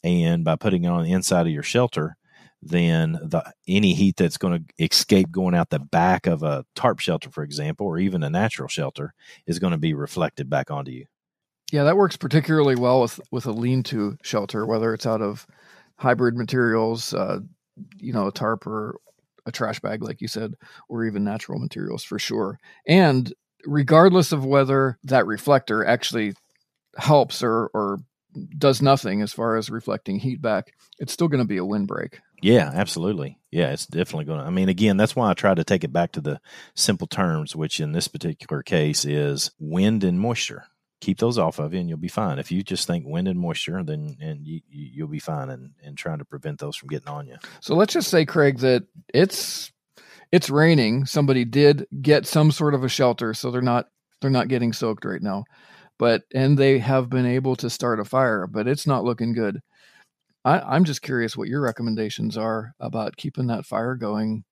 [0.03, 2.17] And by putting it on the inside of your shelter,
[2.61, 6.99] then the any heat that's going to escape going out the back of a tarp
[6.99, 9.13] shelter, for example, or even a natural shelter,
[9.45, 11.05] is going to be reflected back onto you.
[11.71, 15.45] Yeah, that works particularly well with with a lean-to shelter, whether it's out of
[15.97, 17.39] hybrid materials, uh,
[17.97, 18.99] you know, a tarp or
[19.45, 20.53] a trash bag, like you said,
[20.89, 22.59] or even natural materials for sure.
[22.87, 23.33] And
[23.67, 26.33] regardless of whether that reflector actually
[26.97, 27.99] helps or, or
[28.57, 32.19] does nothing as far as reflecting heat back, it's still going to be a windbreak.
[32.41, 33.39] Yeah, absolutely.
[33.51, 34.45] Yeah, it's definitely going to.
[34.45, 36.39] I mean, again, that's why I try to take it back to the
[36.75, 40.65] simple terms, which in this particular case is wind and moisture
[40.99, 42.39] keep those off of you and you'll be fine.
[42.39, 45.71] If you just think wind and moisture, then and you, you will be fine and
[45.83, 47.37] and trying to prevent those from getting on you.
[47.61, 49.71] So let's just say, Craig, that it's
[50.31, 51.05] it's raining.
[51.05, 53.87] Somebody did get some sort of a shelter, so they're not
[54.21, 55.43] they're not getting soaked right now.
[55.99, 59.59] But and they have been able to start a fire, but it's not looking good.
[60.45, 64.43] I, I'm just curious what your recommendations are about keeping that fire going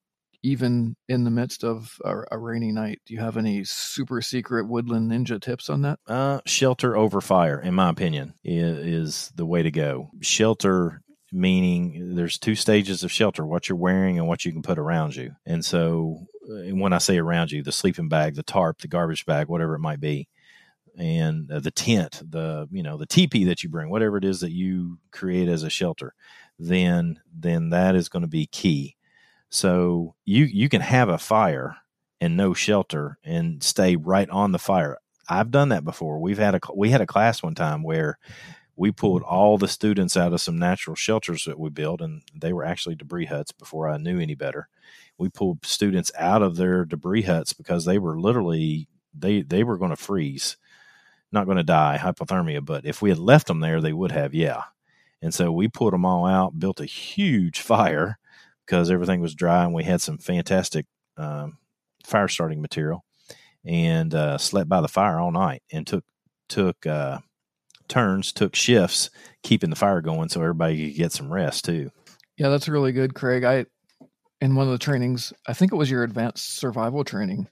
[0.46, 3.02] even in the midst of a, a, rainy night.
[3.08, 6.00] Do you have any super secret woodland ninja tips on that?
[6.06, 10.12] Uh, shelter over fire, in my opinion, is the way to go.
[10.22, 14.80] Shelter meaning there's two stages of shelter what you're wearing and what you can put
[14.80, 15.32] around you.
[15.46, 19.26] And so, uh, when I say around you, the sleeping bag, the tarp, the garbage
[19.26, 20.28] bag, whatever it might be,
[20.98, 24.40] and uh, the tent, the you know the teepee that you bring, whatever it is
[24.42, 26.14] that you create as a shelter,
[26.60, 28.96] then then that is going to be key.
[29.50, 31.78] So you you can have a fire
[32.22, 34.98] and no shelter and stay right on the fire.
[35.28, 36.20] I've done that before.
[36.20, 38.18] We've had a we had a class one time where
[38.76, 42.54] we pulled all the students out of some natural shelters that we built, and they
[42.54, 44.68] were actually debris huts before I knew any better.
[45.18, 49.78] We pulled students out of their debris huts because they were literally they they were
[49.78, 50.58] going to freeze,
[51.32, 52.66] not going to die hypothermia.
[52.66, 54.64] But if we had left them there, they would have, yeah.
[55.22, 58.20] And so we pulled them all out, built a huge fire,
[58.66, 60.86] because everything was dry and we had some fantastic
[61.18, 61.58] um,
[62.04, 63.06] fire starting material
[63.64, 66.04] and uh, slept by the fire all night and took
[66.50, 67.20] took uh,
[67.88, 69.10] turns, took shifts,
[69.44, 71.92] keeping the fire going so everybody could get some rest too.
[72.38, 73.44] Yeah, that's really good, Craig.
[73.44, 73.66] I
[74.42, 77.48] in one of the trainings, I think it was your advanced survival training.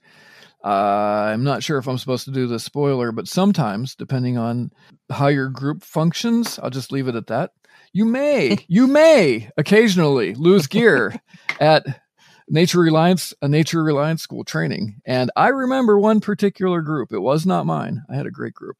[0.62, 4.70] Uh, I'm not sure if I'm supposed to do the spoiler, but sometimes, depending on
[5.10, 7.50] how your group functions, I'll just leave it at that
[7.94, 11.14] you may, you may occasionally lose gear
[11.58, 12.02] at
[12.48, 15.00] Nature Reliance, a Nature Reliance school training.
[15.04, 17.12] And I remember one particular group.
[17.12, 18.04] It was not mine.
[18.08, 18.76] I had a great group.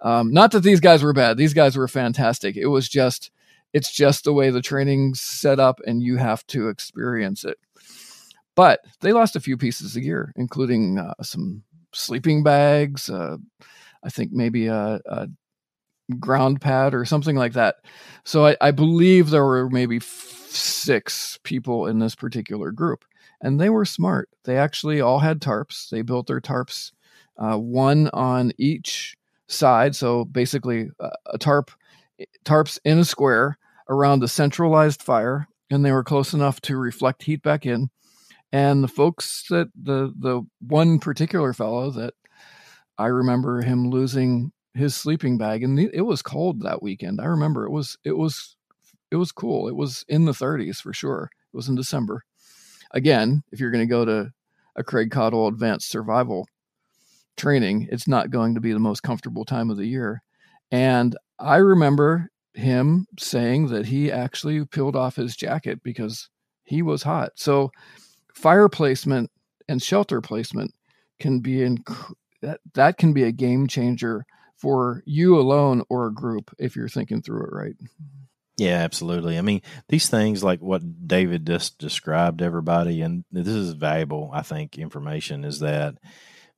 [0.00, 1.36] Um, not that these guys were bad.
[1.36, 2.56] These guys were fantastic.
[2.56, 3.30] It was just,
[3.72, 7.58] it's just the way the training's set up and you have to experience it.
[8.54, 13.36] But they lost a few pieces of gear, including uh, some sleeping bags, uh,
[14.02, 15.28] I think maybe a, a
[16.18, 17.76] ground pad or something like that.
[18.24, 20.04] So I, I believe there were maybe f-
[20.48, 23.04] six people in this particular group,
[23.40, 24.28] and they were smart.
[24.44, 25.88] They actually all had tarps.
[25.90, 26.92] They built their tarps,
[27.38, 29.16] uh, one on each
[29.48, 29.94] side.
[29.96, 31.70] So basically, uh, a tarp,
[32.44, 37.24] tarps in a square around a centralized fire, and they were close enough to reflect
[37.24, 37.90] heat back in.
[38.52, 42.14] And the folks that the the one particular fellow that
[42.96, 47.20] I remember him losing his sleeping bag and it was cold that weekend.
[47.20, 48.56] I remember it was it was
[49.10, 49.68] it was cool.
[49.68, 51.30] It was in the 30s for sure.
[51.52, 52.24] It was in December.
[52.92, 54.32] Again, if you're going to go to
[54.76, 56.46] a Craig Caudill advanced survival
[57.36, 60.22] training, it's not going to be the most comfortable time of the year.
[60.70, 66.28] And I remember him saying that he actually peeled off his jacket because
[66.64, 67.32] he was hot.
[67.36, 67.70] So
[68.34, 69.30] fire placement
[69.68, 70.72] and shelter placement
[71.20, 71.78] can be in
[72.42, 74.24] that that can be a game changer
[74.56, 77.76] for you alone or a group if you're thinking through it right.
[78.56, 79.36] Yeah, absolutely.
[79.36, 84.40] I mean, these things like what David just described everybody, and this is valuable, I
[84.42, 85.96] think, information is that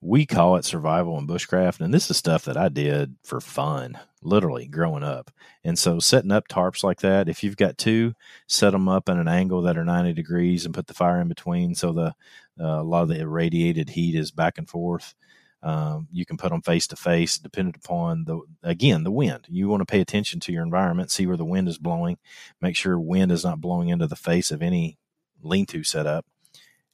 [0.00, 3.98] we call it survival and bushcraft, and this is stuff that I did for fun,
[4.22, 5.32] literally growing up.
[5.64, 8.14] And so, setting up tarps like that, if you've got two,
[8.46, 11.26] set them up in an angle that are ninety degrees, and put the fire in
[11.26, 12.14] between, so the
[12.60, 15.14] uh, a lot of the irradiated heat is back and forth.
[15.62, 19.46] Um, you can put them face to face, dependent upon the again the wind.
[19.48, 22.18] You want to pay attention to your environment, see where the wind is blowing,
[22.60, 24.98] make sure wind is not blowing into the face of any
[25.42, 26.24] lean-to setup,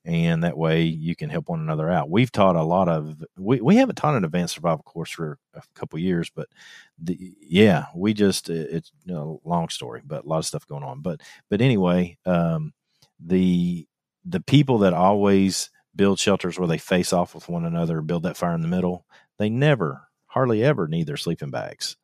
[0.05, 2.11] and that way you can help one another out.
[2.11, 5.63] We've taught a lot of we, we haven't taught an advanced survival course for a
[5.75, 6.49] couple years, but
[6.99, 10.67] the, yeah, we just it's you know, a long story, but a lot of stuff
[10.67, 11.01] going on.
[11.03, 12.73] But but anyway, um,
[13.21, 13.87] the
[14.25, 18.37] the people that always build shelters where they face off with one another, build that
[18.37, 19.07] fire in the middle.
[19.39, 21.97] They never, hardly ever need their sleeping bags.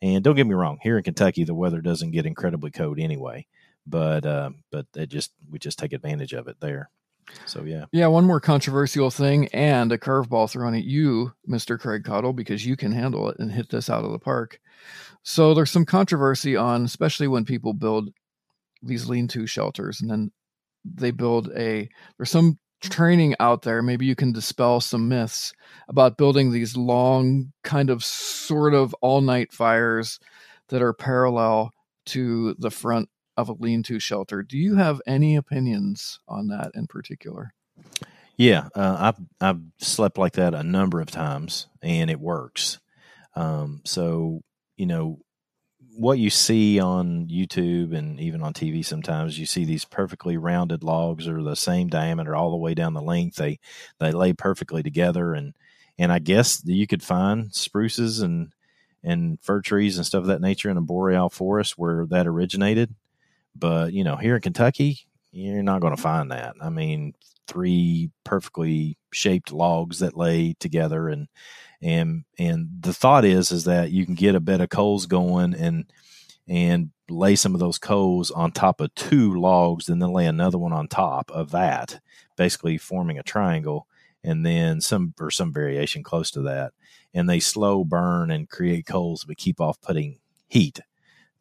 [0.00, 3.46] And don't get me wrong, here in Kentucky, the weather doesn't get incredibly cold anyway,
[3.86, 6.90] but uh, but it just we just take advantage of it there.
[7.46, 8.06] So yeah, yeah.
[8.06, 12.76] One more controversial thing and a curveball thrown at you, Mister Craig Caudill, because you
[12.76, 14.60] can handle it and hit this out of the park.
[15.24, 18.10] So there's some controversy on, especially when people build
[18.82, 20.30] these lean-to shelters, and then
[20.84, 21.88] they build a.
[22.16, 25.52] There's some training out there, maybe you can dispel some myths
[25.88, 30.20] about building these long, kind of sort of all night fires
[30.68, 31.72] that are parallel
[32.06, 34.42] to the front of a lean to shelter.
[34.42, 37.52] Do you have any opinions on that in particular?
[38.36, 42.78] Yeah, uh, I've, I've slept like that a number of times and it works.
[43.34, 44.42] Um, so,
[44.76, 45.18] you know,
[45.98, 50.84] what you see on YouTube and even on TV sometimes you see these perfectly rounded
[50.84, 53.36] logs are the same diameter all the way down the length.
[53.36, 53.58] They
[53.98, 55.54] they lay perfectly together and
[55.98, 58.52] and I guess you could find spruces and
[59.02, 62.94] and fir trees and stuff of that nature in a boreal forest where that originated.
[63.56, 65.00] But you know, here in Kentucky,
[65.32, 66.54] you're not going to find that.
[66.60, 67.14] I mean,
[67.48, 71.28] three perfectly shaped logs that lay together and
[71.82, 75.54] and and the thought is is that you can get a bed of coals going
[75.54, 75.90] and
[76.48, 80.58] and lay some of those coals on top of two logs and then lay another
[80.58, 82.00] one on top of that
[82.36, 83.86] basically forming a triangle
[84.24, 86.72] and then some or some variation close to that.
[87.14, 90.80] And they slow burn and create coals but keep off putting heat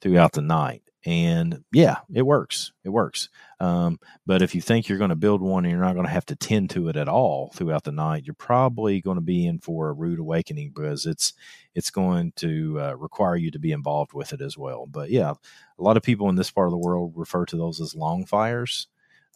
[0.01, 2.73] throughout the night and yeah, it works.
[2.83, 3.29] It works.
[3.61, 6.11] Um, but if you think you're going to build one and you're not going to
[6.11, 9.47] have to tend to it at all throughout the night, you're probably going to be
[9.47, 11.31] in for a rude awakening because it's
[11.73, 14.85] it's going to uh, require you to be involved with it as well.
[14.85, 15.31] But yeah,
[15.79, 18.25] a lot of people in this part of the world refer to those as long
[18.25, 18.87] fires.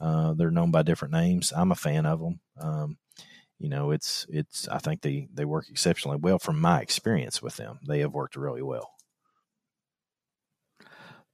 [0.01, 1.53] Uh, they're known by different names.
[1.55, 2.41] I'm a fan of them.
[2.59, 2.97] Um,
[3.59, 4.67] you know, it's it's.
[4.67, 7.79] I think they they work exceptionally well from my experience with them.
[7.87, 8.91] They have worked really well.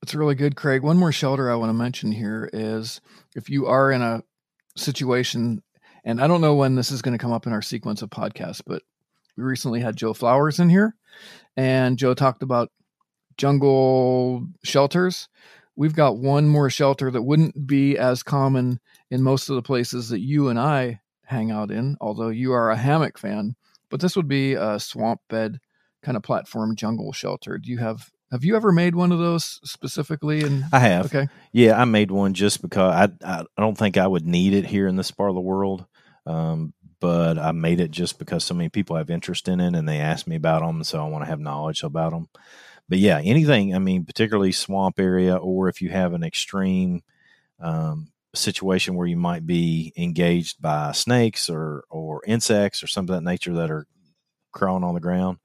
[0.04, 0.84] It's really good, Craig.
[0.84, 3.02] One more shelter I want to mention here is
[3.36, 4.24] if you are in a
[4.76, 5.64] situation,
[6.06, 8.10] and I don't know when this is going to come up in our sequence of
[8.10, 8.84] podcasts, but
[9.36, 10.96] we recently had Joe Flowers in here,
[11.56, 12.72] and Joe talked about
[13.38, 15.30] jungle shelters.
[15.76, 18.80] We've got one more shelter that wouldn't be as common
[19.10, 22.70] in most of the places that you and I hang out in, although you are
[22.70, 23.56] a hammock fan.
[23.90, 25.60] But this would be a swamp bed
[26.02, 27.58] kind of platform jungle shelter.
[27.58, 30.42] Do you have have you ever made one of those specifically?
[30.42, 31.06] And I have.
[31.06, 31.28] Okay.
[31.52, 33.10] Yeah, I made one just because I
[33.40, 35.86] I, don't think I would need it here in this part of the world.
[36.26, 39.88] Um, but I made it just because so many people have interest in it and
[39.88, 42.28] they ask me about them, so I want to have knowledge about them.
[42.90, 43.76] But yeah, anything.
[43.76, 47.04] I mean, particularly swamp area, or if you have an extreme
[47.60, 53.24] um, situation where you might be engaged by snakes or or insects or something of
[53.24, 53.86] that nature that are
[54.52, 55.38] crawling on the ground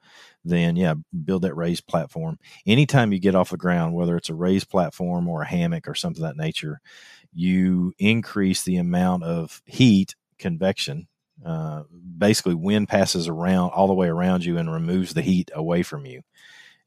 [0.45, 2.39] then yeah, build that raised platform.
[2.67, 5.95] Anytime you get off the ground, whether it's a raised platform or a hammock or
[5.95, 6.81] something of that nature,
[7.33, 11.09] you increase the amount of heat convection.
[11.45, 11.85] Uh,
[12.19, 16.07] basically, wind passes around all the way around you and removes the heat away from
[16.07, 16.23] you.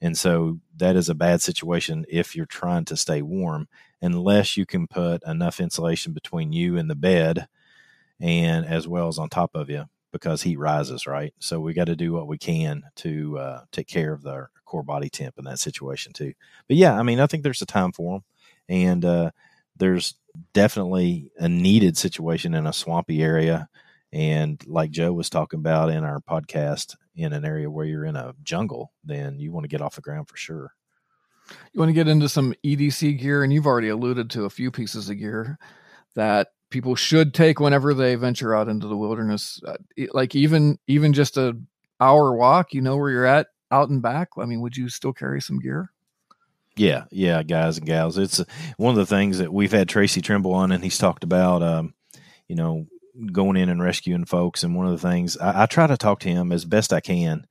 [0.02, 3.68] And so that is a bad situation if you're trying to stay warm,
[4.02, 7.48] unless you can put enough insulation between you and the bed
[8.20, 9.86] and as well as on top of you
[10.16, 11.34] because heat rises, right?
[11.40, 14.82] So we got to do what we can to uh, take care of the core
[14.82, 16.32] body temp in that situation too.
[16.70, 18.24] But yeah, I mean, I think there's a time for them,
[18.70, 19.32] and uh,
[19.76, 20.16] there's
[20.54, 23.68] definitely a needed situation in a swampy area,
[24.14, 28.16] and like Joe was talking about in our podcast, in an area where you're in
[28.16, 30.72] a jungle, then you want to get off the ground for sure.
[31.74, 34.72] You want to get into some EDC gear, and you've already alluded to a few
[34.72, 35.60] pieces of gear
[36.16, 39.62] that people should take whenever they venture out into the wilderness.
[39.66, 39.78] Uh,
[40.12, 41.58] like even even just a
[42.02, 44.32] hour walk, you know where you're at out and back.
[44.38, 45.90] I mean, would you still carry some gear?
[46.76, 48.18] Yeah, yeah, guys and gals.
[48.18, 48.44] It's
[48.76, 51.94] one of the things that we've had Tracy Trimble on, and he's talked about, um,
[52.50, 52.88] you know,
[53.32, 54.62] going in and rescuing folks.
[54.62, 57.00] And one of the things I, I, try to talk to him as best I
[57.00, 57.48] can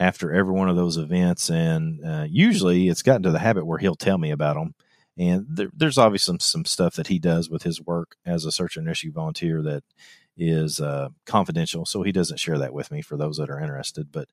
[0.00, 3.78] after every one of those events, and uh, usually it's gotten to the habit where
[3.78, 4.74] he'll tell me about them.
[5.18, 8.52] And there, there's obviously some, some stuff that he does with his work as a
[8.52, 9.82] search and rescue volunteer that
[10.36, 14.12] is uh, confidential, so he doesn't share that with me for those that are interested.
[14.12, 14.28] But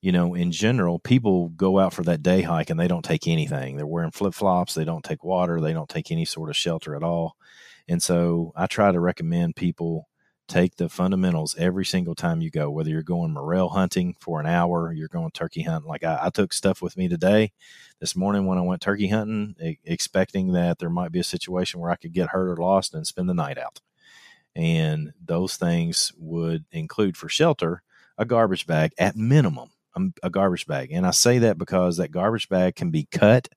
[0.00, 3.26] you know, in general, people go out for that day hike and they don't take
[3.26, 3.76] anything.
[3.76, 4.74] They're wearing flip flops.
[4.74, 5.62] They don't take water.
[5.62, 7.36] They don't take any sort of shelter at all.
[7.88, 10.06] And so I try to recommend people
[10.48, 14.46] take the fundamentals every single time you go, whether you're going morel hunting for an
[14.46, 15.88] hour, you're going turkey hunting.
[15.88, 17.52] Like I, I took stuff with me today,
[18.00, 21.80] this morning when I went turkey hunting, e- expecting that there might be a situation
[21.80, 23.80] where I could get hurt or lost and spend the night out.
[24.54, 27.82] And those things would include for shelter
[28.18, 30.90] a garbage bag at minimum um, a garbage bag.
[30.92, 33.48] And I say that because that garbage bag can be cut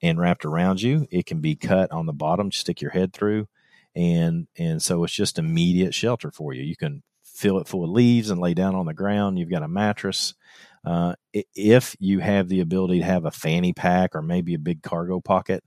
[0.00, 1.06] and wrapped around you.
[1.10, 3.48] It can be cut on the bottom, stick your head through,
[3.94, 6.62] and and so it's just immediate shelter for you.
[6.62, 9.38] You can fill it full of leaves and lay down on the ground.
[9.38, 10.34] You've got a mattress.
[10.84, 11.14] Uh,
[11.54, 15.20] if you have the ability to have a fanny pack or maybe a big cargo
[15.20, 15.64] pocket,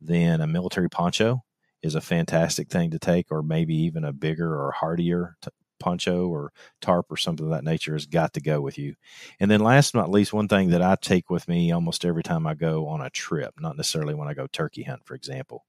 [0.00, 1.42] then a military poncho
[1.82, 5.50] is a fantastic thing to take, or maybe even a bigger or hardier t-
[5.80, 8.94] poncho or tarp or something of that nature has got to go with you.
[9.40, 12.22] And then last but not least, one thing that I take with me almost every
[12.22, 15.64] time I go on a trip, not necessarily when I go turkey hunt, for example,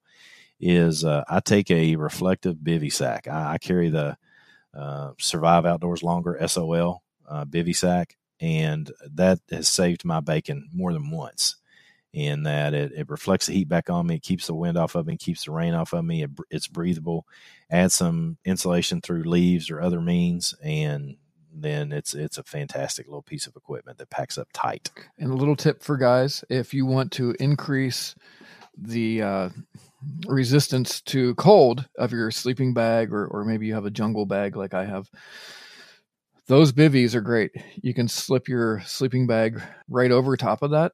[0.59, 3.27] is uh, I take a reflective bivy sack.
[3.27, 4.17] I, I carry the
[4.73, 10.93] uh, Survive Outdoors Longer SOL uh, bivy sack, and that has saved my bacon more
[10.93, 11.55] than once
[12.13, 14.95] in that it, it reflects the heat back on me, it keeps the wind off
[14.95, 16.23] of me, keeps the rain off of me.
[16.23, 17.27] It, it's breathable.
[17.69, 21.17] Add some insulation through leaves or other means, and
[21.53, 24.89] then it's it's a fantastic little piece of equipment that packs up tight.
[25.19, 28.15] And a little tip for guys: if you want to increase
[28.75, 29.49] the uh,
[30.27, 34.55] resistance to cold of your sleeping bag, or or maybe you have a jungle bag
[34.55, 35.09] like I have.
[36.47, 37.51] Those bivvies are great.
[37.81, 40.93] You can slip your sleeping bag right over top of that,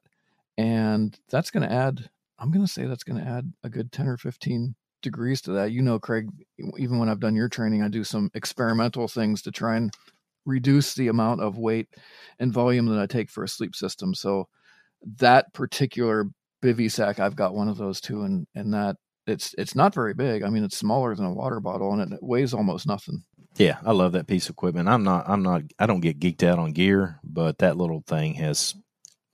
[0.58, 3.92] and that's going to add i'm going to say that's going to add a good
[3.92, 6.28] 10 or 15 degrees to that you know craig
[6.78, 9.92] even when i've done your training i do some experimental things to try and
[10.44, 11.88] reduce the amount of weight
[12.38, 14.48] and volume that i take for a sleep system so
[15.18, 16.26] that particular
[16.66, 18.96] bivy sack i've got one of those too and and that
[19.26, 22.22] it's it's not very big i mean it's smaller than a water bottle and it
[22.22, 23.22] weighs almost nothing
[23.56, 26.42] yeah i love that piece of equipment i'm not i'm not i don't get geeked
[26.42, 28.74] out on gear but that little thing has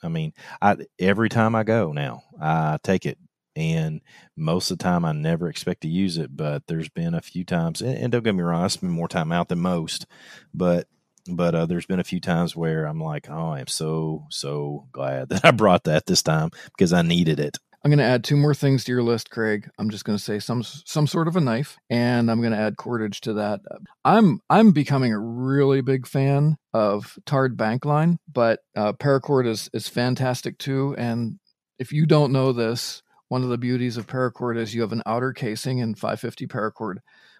[0.02, 3.18] I mean, I every time I go now, I take it,
[3.54, 4.00] and
[4.36, 6.36] most of the time I never expect to use it.
[6.36, 9.32] But there's been a few times, and don't get me wrong, I spend more time
[9.32, 10.06] out than most,
[10.52, 10.88] but
[11.26, 14.88] but uh, there's been a few times where I'm like, oh, I am so so
[14.92, 17.58] glad that I brought that this time because I needed it.
[17.84, 19.68] I'm going to add two more things to your list, Craig.
[19.76, 22.58] I'm just going to say some some sort of a knife, and I'm going to
[22.58, 23.60] add cordage to that.
[24.04, 29.68] I'm I'm becoming a really big fan of tarred bank line, but uh, paracord is
[29.72, 30.94] is fantastic too.
[30.96, 31.40] And
[31.80, 35.02] if you don't know this, one of the beauties of paracord is you have an
[35.04, 36.98] outer casing, and 550 paracord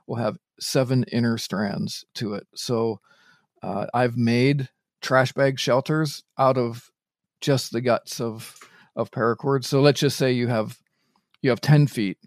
[0.09, 2.49] will have seven inner strands to it.
[2.57, 2.99] So
[3.63, 4.69] uh, I've made
[5.01, 6.91] trash bag shelters out of
[7.41, 8.59] just the guts of
[8.95, 9.65] of paracord.
[9.65, 10.79] So let's just say you have
[11.43, 12.19] you have 10 feet.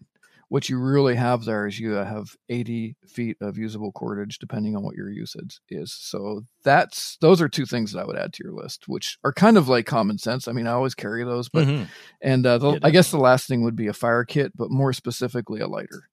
[0.49, 4.83] What you really have there is you have 80 feet of usable cordage, depending on
[4.83, 5.91] what your usage is.
[5.91, 9.33] So that's those are two things that I would add to your list, which are
[9.33, 10.47] kind of like common sense.
[10.47, 11.85] I mean, I always carry those, but mm-hmm.
[12.21, 14.69] and uh, the, yeah, I guess the last thing would be a fire kit, but
[14.69, 16.09] more specifically a lighter.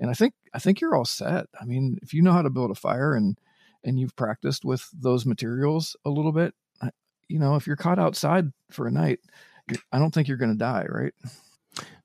[0.00, 1.46] And I think I think you're all set.
[1.60, 3.38] I mean, if you know how to build a fire and
[3.84, 6.54] and you've practiced with those materials a little bit,
[7.28, 9.20] you know, if you're caught outside for a night,
[9.92, 11.12] I don't think you're going to die, right?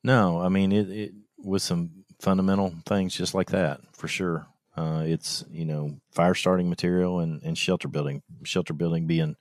[0.03, 4.47] No, I mean it, it, with some fundamental things just like that for sure.
[4.75, 8.21] Uh, it's you know fire starting material and, and shelter building.
[8.43, 9.35] Shelter building being,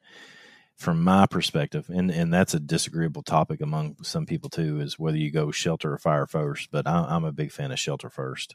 [0.77, 5.17] from my perspective, and and that's a disagreeable topic among some people too, is whether
[5.17, 6.69] you go shelter or fire first.
[6.71, 8.55] But I, I'm a big fan of shelter first.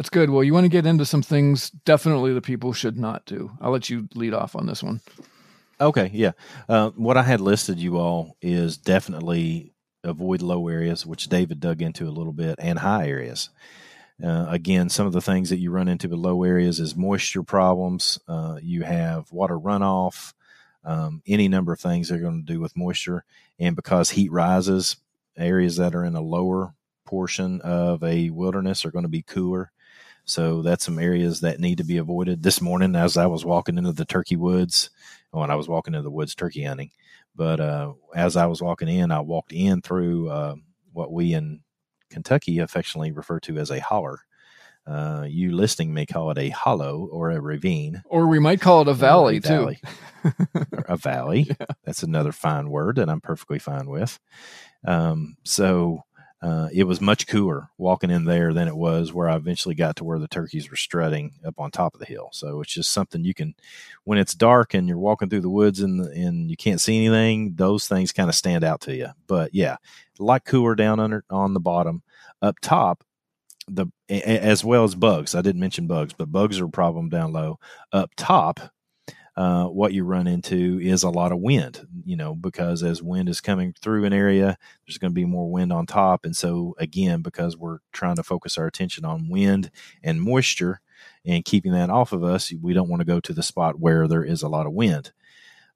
[0.00, 0.30] That's good.
[0.30, 3.50] Well, you want to get into some things definitely the people should not do.
[3.60, 5.02] I'll let you lead off on this one.
[5.78, 6.32] Okay, yeah.
[6.70, 11.82] Uh, what I had listed you all is definitely avoid low areas, which David dug
[11.82, 13.50] into a little bit, and high areas.
[14.24, 17.42] Uh, again, some of the things that you run into with low areas is moisture
[17.42, 18.18] problems.
[18.26, 20.32] Uh, you have water runoff,
[20.82, 23.22] um, any number of things that are going to do with moisture.
[23.58, 24.96] And because heat rises,
[25.36, 26.72] areas that are in a lower
[27.04, 29.70] portion of a wilderness are going to be cooler.
[30.30, 32.44] So that's some areas that need to be avoided.
[32.44, 34.90] This morning, as I was walking into the turkey woods,
[35.32, 36.92] when I was walking into the woods turkey hunting,
[37.34, 40.54] But uh, as I was walking in, I walked in through uh,
[40.92, 41.62] what we in
[42.10, 44.20] Kentucky affectionately refer to as a holler.
[44.86, 48.82] Uh, you listening may call it a hollow or a ravine, or we might call
[48.82, 49.80] it a valley, a valley.
[50.22, 50.30] too.
[50.86, 51.48] a valley.
[51.48, 51.66] Yeah.
[51.84, 54.18] That's another fine word that I'm perfectly fine with.
[54.86, 56.04] Um, so
[56.42, 59.96] uh, it was much cooler walking in there than it was where I eventually got
[59.96, 62.30] to where the turkeys were strutting up on top of the hill.
[62.32, 63.54] So it's just something you can,
[64.04, 67.54] when it's dark and you're walking through the woods and and you can't see anything,
[67.56, 69.08] those things kind of stand out to you.
[69.26, 69.76] But yeah,
[70.18, 72.02] a lot cooler down under on the bottom.
[72.42, 73.04] Up top,
[73.68, 75.34] the as well as bugs.
[75.34, 77.58] I didn't mention bugs, but bugs are a problem down low.
[77.92, 78.60] Up top,
[79.40, 83.26] uh, what you run into is a lot of wind, you know, because as wind
[83.26, 86.26] is coming through an area, there's going to be more wind on top.
[86.26, 89.70] And so, again, because we're trying to focus our attention on wind
[90.02, 90.82] and moisture
[91.24, 94.06] and keeping that off of us, we don't want to go to the spot where
[94.06, 95.12] there is a lot of wind.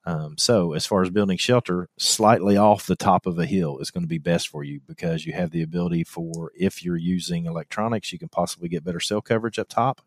[0.05, 3.91] Um, so, as far as building shelter, slightly off the top of a hill is
[3.91, 7.47] going to be best for you because you have the ability for, if you're using
[7.47, 10.03] electronics, you can possibly get better cell coverage up top.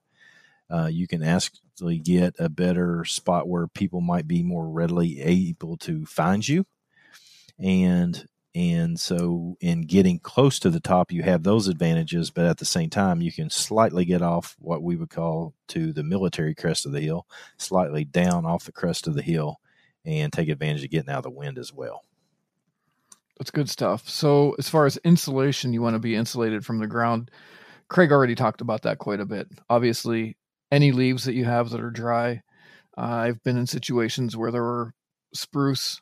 [0.70, 5.78] Uh, you can actually get a better spot where people might be more readily able
[5.78, 6.66] to find you.
[7.60, 12.58] And and so in getting close to the top, you have those advantages, but at
[12.58, 16.56] the same time, you can slightly get off what we would call to the military
[16.56, 19.60] crest of the hill, slightly down off the crest of the hill,
[20.06, 22.04] and take advantage of getting out of the wind as well.
[23.38, 24.10] That's good stuff.
[24.10, 27.30] So, as far as insulation, you want to be insulated from the ground.
[27.90, 29.48] Craig already talked about that quite a bit.
[29.70, 30.36] Obviously,
[30.72, 32.42] any leaves that you have that are dry.
[32.98, 34.94] Uh, I've been in situations where there were
[35.34, 36.02] spruce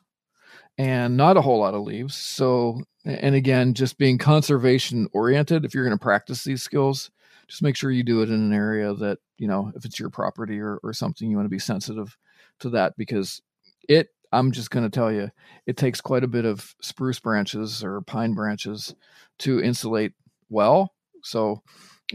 [0.78, 2.14] and not a whole lot of leaves.
[2.14, 7.10] So, and again, just being conservation oriented, if you're going to practice these skills,
[7.48, 10.10] just make sure you do it in an area that, you know, if it's your
[10.10, 12.16] property or, or something, you want to be sensitive
[12.60, 13.40] to that because
[13.88, 15.30] it, I'm just going to tell you,
[15.66, 18.94] it takes quite a bit of spruce branches or pine branches
[19.40, 20.12] to insulate
[20.48, 20.92] well.
[21.22, 21.62] So,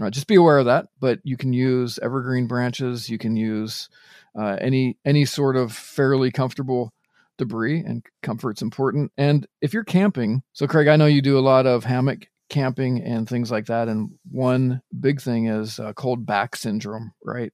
[0.02, 0.88] uh, just be aware of that.
[1.00, 3.10] But you can use evergreen branches.
[3.10, 3.90] You can use
[4.38, 6.94] uh, any any sort of fairly comfortable
[7.38, 9.12] debris, and comfort's important.
[9.18, 13.02] And if you're camping, so Craig, I know you do a lot of hammock camping
[13.02, 13.88] and things like that.
[13.88, 17.52] And one big thing is uh, cold back syndrome, right?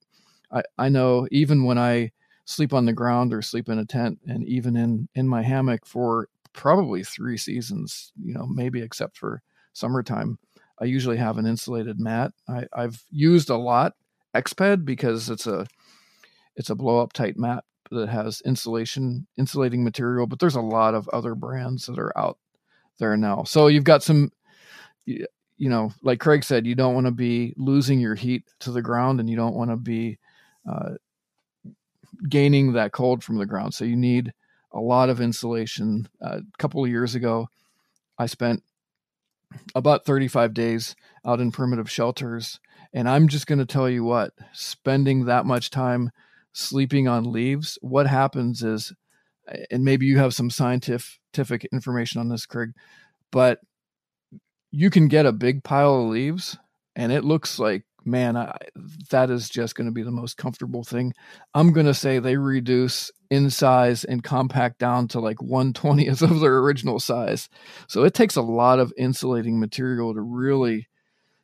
[0.51, 2.11] I I know even when I
[2.45, 5.85] sleep on the ground or sleep in a tent, and even in in my hammock
[5.85, 9.41] for probably three seasons, you know, maybe except for
[9.73, 10.39] summertime
[10.80, 12.34] I usually have an insulated mat.
[12.47, 13.93] I, I've used a lot
[14.36, 15.65] Exped because it's a
[16.55, 20.93] it's a blow up tight mat that has insulation insulating material, but there's a lot
[20.93, 22.38] of other brands that are out
[22.99, 23.43] there now.
[23.43, 24.32] So you've got some
[25.05, 28.82] you know, like Craig said, you don't want to be losing your heat to the
[28.82, 30.19] ground and you don't want to be
[30.69, 30.91] uh,
[32.30, 33.73] gaining that cold from the ground.
[33.73, 34.34] So you need
[34.71, 36.07] a lot of insulation.
[36.23, 37.47] Uh, a couple of years ago,
[38.19, 38.63] I spent
[39.76, 40.95] about 35 days
[41.26, 42.60] out in primitive shelters.
[42.93, 46.12] And I'm just going to tell you what, spending that much time
[46.54, 48.93] sleeping on leaves, what happens is,
[49.72, 52.72] and maybe you have some scientific information on this, Craig,
[53.32, 53.60] but
[54.72, 56.58] you can get a big pile of leaves
[56.95, 58.58] and it looks like man, I,
[59.12, 61.14] that is just going to be the most comfortable thing.
[61.54, 66.39] I'm going to say they reduce in size and compact down to like 120th of
[66.39, 67.49] their original size.
[67.88, 70.88] So it takes a lot of insulating material to really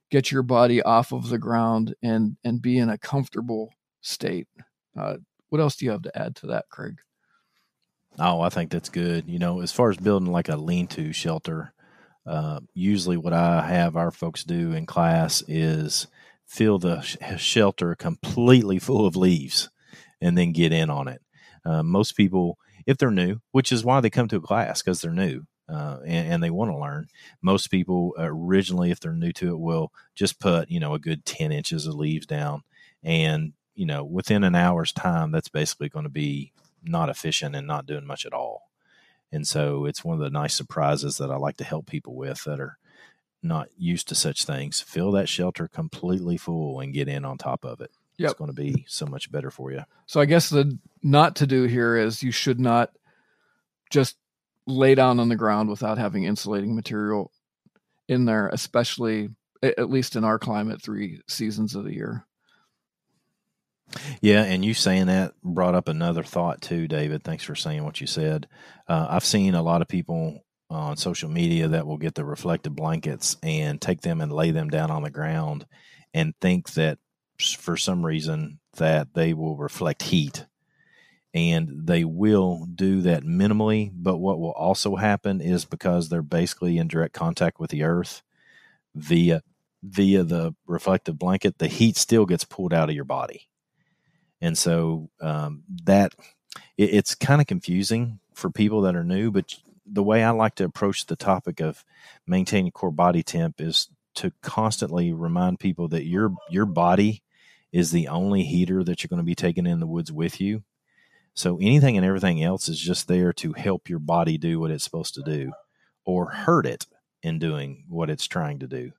[0.10, 4.48] get your body off of the ground and and be in a comfortable state.
[4.98, 5.18] Uh,
[5.50, 7.00] what else do you have to add to that, Craig?
[8.20, 9.28] Oh, I think that's good.
[9.28, 11.74] You know, as far as building like a lean-to shelter,
[12.28, 16.08] uh, usually what I have our folks do in class is
[16.46, 19.70] fill the sh- shelter completely full of leaves
[20.22, 21.22] and then get in on it.
[21.66, 25.02] Uh, most people, if they're new, which is why they come to a class because
[25.02, 27.08] they're new uh, and, and, they want to learn.
[27.42, 31.26] Most people originally, if they're new to it, will just put you know a good
[31.26, 32.64] ten inches of leaves down,
[33.02, 36.52] and you know within an hour's time, that's basically going to be
[36.84, 38.70] not efficient and not doing much at all.
[39.32, 42.44] And so it's one of the nice surprises that I like to help people with
[42.44, 42.78] that are
[43.42, 47.66] not used to such things, fill that shelter completely full and get in on top
[47.66, 47.92] of it.
[48.18, 48.32] Yep.
[48.32, 49.82] It's going to be so much better for you.
[50.06, 52.90] So I guess the not to do here is you should not
[53.92, 54.16] just
[54.66, 57.32] lay down on the ground without having insulating material
[58.08, 59.30] in there, especially
[59.62, 62.26] at least in our climate, three seasons of the year.
[64.22, 67.24] Yeah, and you saying that brought up another thought too, David.
[67.24, 68.48] Thanks for saying what you said.
[68.88, 72.76] Uh, I've seen a lot of people on social media that will get the reflective
[72.76, 75.66] blankets and take them and lay them down on the ground
[76.14, 76.98] and think that
[77.40, 80.46] for some reason that they will reflect heat
[81.34, 83.92] and they will do that minimally.
[83.94, 88.22] But what will also happen is because they're basically in direct contact with the earth
[88.96, 89.42] via
[89.86, 93.50] via the reflective blanket, the heat still gets pulled out of your body,
[94.42, 96.14] and so um, that
[96.78, 99.32] it, it's kind of confusing for people that are new.
[99.32, 99.56] But
[99.86, 101.84] the way I like to approach the topic of
[102.28, 107.24] maintaining core body temp is to constantly remind people that your your body
[107.72, 110.64] is the only heater that you're going to be taking in the woods with you
[111.34, 114.84] so anything and everything else is just there to help your body do what it's
[114.84, 115.52] supposed to do
[116.06, 116.86] or hurt it
[117.22, 118.92] in doing what it's trying to do.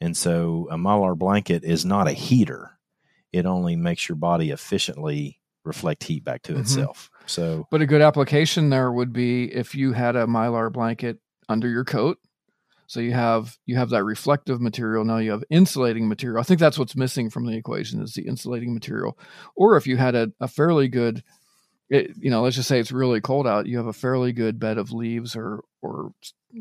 [0.00, 2.78] And so a mylar blanket is not a heater.
[3.32, 6.60] It only makes your body efficiently reflect heat back to mm-hmm.
[6.60, 7.10] itself.
[7.26, 11.68] So But a good application there would be if you had a mylar blanket under
[11.68, 12.18] your coat.
[12.88, 16.40] So you have you have that reflective material now you have insulating material.
[16.40, 19.18] I think that's what's missing from the equation is the insulating material.
[19.56, 21.24] Or if you had a, a fairly good
[21.88, 24.58] it, you know, let's just say it's really cold out, you have a fairly good
[24.58, 26.12] bed of leaves or or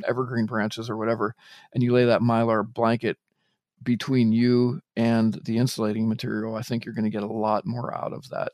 [0.06, 1.36] evergreen branches or whatever,
[1.74, 3.18] and you lay that mylar blanket
[3.84, 7.96] between you and the insulating material, I think you're going to get a lot more
[7.96, 8.52] out of that.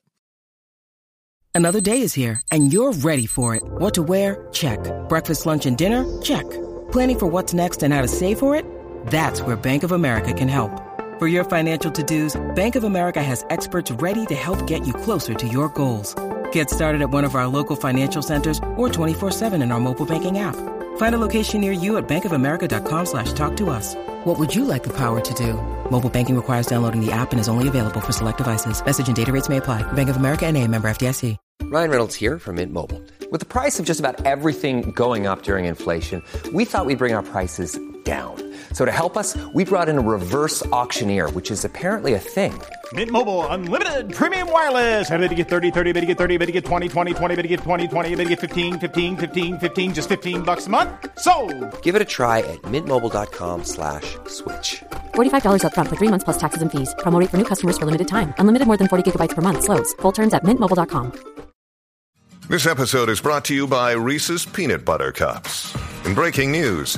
[1.54, 3.64] Another day is here and you're ready for it.
[3.64, 4.48] What to wear?
[4.52, 4.80] Check.
[5.10, 6.22] Breakfast, lunch, and dinner?
[6.22, 6.50] Check.
[6.92, 8.66] Planning for what's next and how to save for it?
[9.08, 10.72] That's where Bank of America can help.
[11.20, 15.34] For your financial to-dos, Bank of America has experts ready to help get you closer
[15.34, 16.16] to your goals.
[16.52, 20.40] Get started at one of our local financial centers or 24-7 in our mobile banking
[20.40, 20.56] app.
[20.98, 23.96] Find a location near you at bankofamerica.com slash talk to us.
[24.24, 25.54] What would you like the power to do?
[25.90, 28.84] Mobile banking requires downloading the app and is only available for select devices.
[28.86, 29.84] Message and data rates may apply.
[29.94, 31.38] Bank of America and a member FDIC.
[31.64, 33.02] Ryan Reynolds here from Mint Mobile.
[33.32, 36.22] With the price of just about everything going up during inflation,
[36.52, 38.51] we thought we'd bring our prices down.
[38.74, 42.52] So to help us, we brought in a reverse auctioneer, which is apparently a thing.
[42.92, 45.08] Mint Mobile unlimited premium wireless.
[45.08, 47.36] Have to get 30, 30, bit to get 30, bit to get 20, 20, 20,
[47.36, 50.68] bit to get 20, 20, bit to get 15, 15, 15, 15 just 15 bucks
[50.68, 50.90] a month.
[51.20, 51.32] So,
[51.84, 54.28] Give it a try at mintmobile.com/slash switch.
[54.28, 56.94] slash $45 up front for 3 months plus taxes and fees.
[57.00, 58.34] Promo for new customers for limited time.
[58.40, 59.94] Unlimited more than 40 gigabytes per month slows.
[60.02, 61.14] Full terms at mintmobile.com.
[62.50, 65.74] This episode is brought to you by Reese's Peanut Butter Cups.
[66.04, 66.98] In breaking news,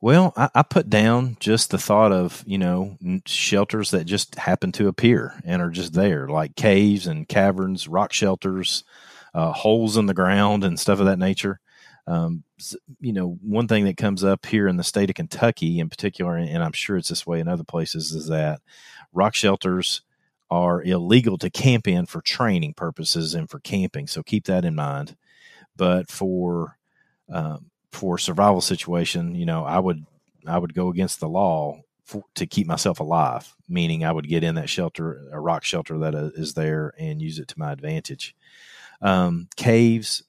[0.00, 4.72] Well, I, I, put down just the thought of you know shelters that just happen
[4.72, 8.84] to appear and are just there, like caves and caverns, rock shelters,
[9.34, 11.60] uh, holes in the ground, and stuff of that nature.
[12.06, 12.44] Um,
[13.00, 16.36] you know, one thing that comes up here in the state of Kentucky, in particular,
[16.36, 18.60] and I'm sure it's this way in other places, is that
[19.12, 20.02] rock shelters
[20.50, 24.06] are illegal to camp in for training purposes and for camping.
[24.06, 25.16] So keep that in mind.
[25.76, 26.78] But for
[27.28, 30.04] um, for survival situation, you know, I would
[30.46, 33.54] I would go against the law for, to keep myself alive.
[33.68, 37.38] Meaning, I would get in that shelter, a rock shelter that uh, there, and use
[37.38, 38.34] it to my advantage.
[39.02, 40.22] Um, caves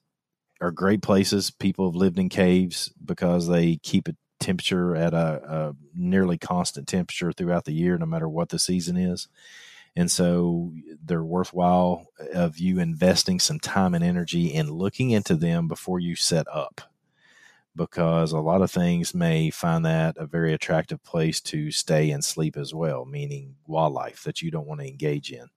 [0.60, 1.50] are great places.
[1.50, 6.88] People have lived in caves because they keep a temperature at a, a nearly constant
[6.88, 9.28] temperature throughout the year, no matter what the season is.
[9.96, 10.72] And so
[11.04, 16.14] they're worthwhile of you investing some time and energy in looking into them before you
[16.14, 16.82] set up
[17.78, 22.22] because a lot of things may find that a very attractive place to stay and
[22.22, 25.48] sleep as well, meaning wildlife that you don't want to engage in.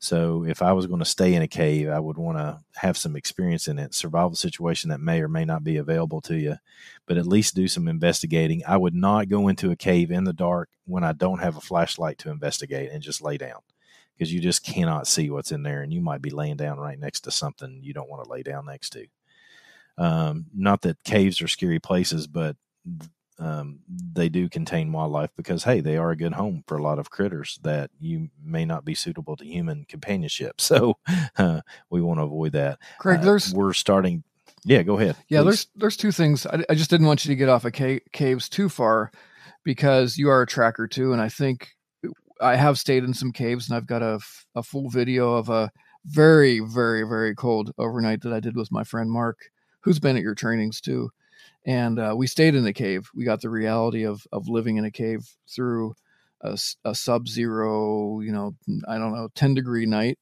[0.00, 2.96] So if I was going to stay in a cave, I would want to have
[2.96, 6.56] some experience in it, survival situation that may or may not be available to you,
[7.06, 8.62] but at least do some investigating.
[8.66, 11.60] I would not go into a cave in the dark when I don't have a
[11.60, 13.60] flashlight to investigate and just lay down
[14.16, 16.98] because you just cannot see what's in there and you might be laying down right
[16.98, 19.06] next to something you don't want to lay down next to.
[19.98, 22.56] Um, not that caves are scary places, but
[23.40, 26.98] um, they do contain wildlife because hey, they are a good home for a lot
[26.98, 30.60] of critters that you may not be suitable to human companionship.
[30.70, 30.98] So
[31.36, 32.78] uh, we want to avoid that.
[33.00, 34.22] Craig, uh, there's we're starting.
[34.64, 35.16] Yeah, go ahead.
[35.28, 35.44] Yeah, please.
[35.44, 36.46] there's there's two things.
[36.46, 39.10] I, I, just didn't want you to get off of ca- caves too far
[39.64, 41.70] because you are a tracker too, and I think
[42.40, 44.20] I have stayed in some caves, and I've got a,
[44.54, 45.72] a full video of a
[46.04, 49.38] very very very cold overnight that I did with my friend Mark
[49.80, 51.10] who's been at your trainings too.
[51.66, 53.10] And uh, we stayed in the cave.
[53.14, 55.94] We got the reality of of living in a cave through
[56.40, 58.54] a, a sub zero, you know,
[58.88, 60.18] I don't know, ten degree night.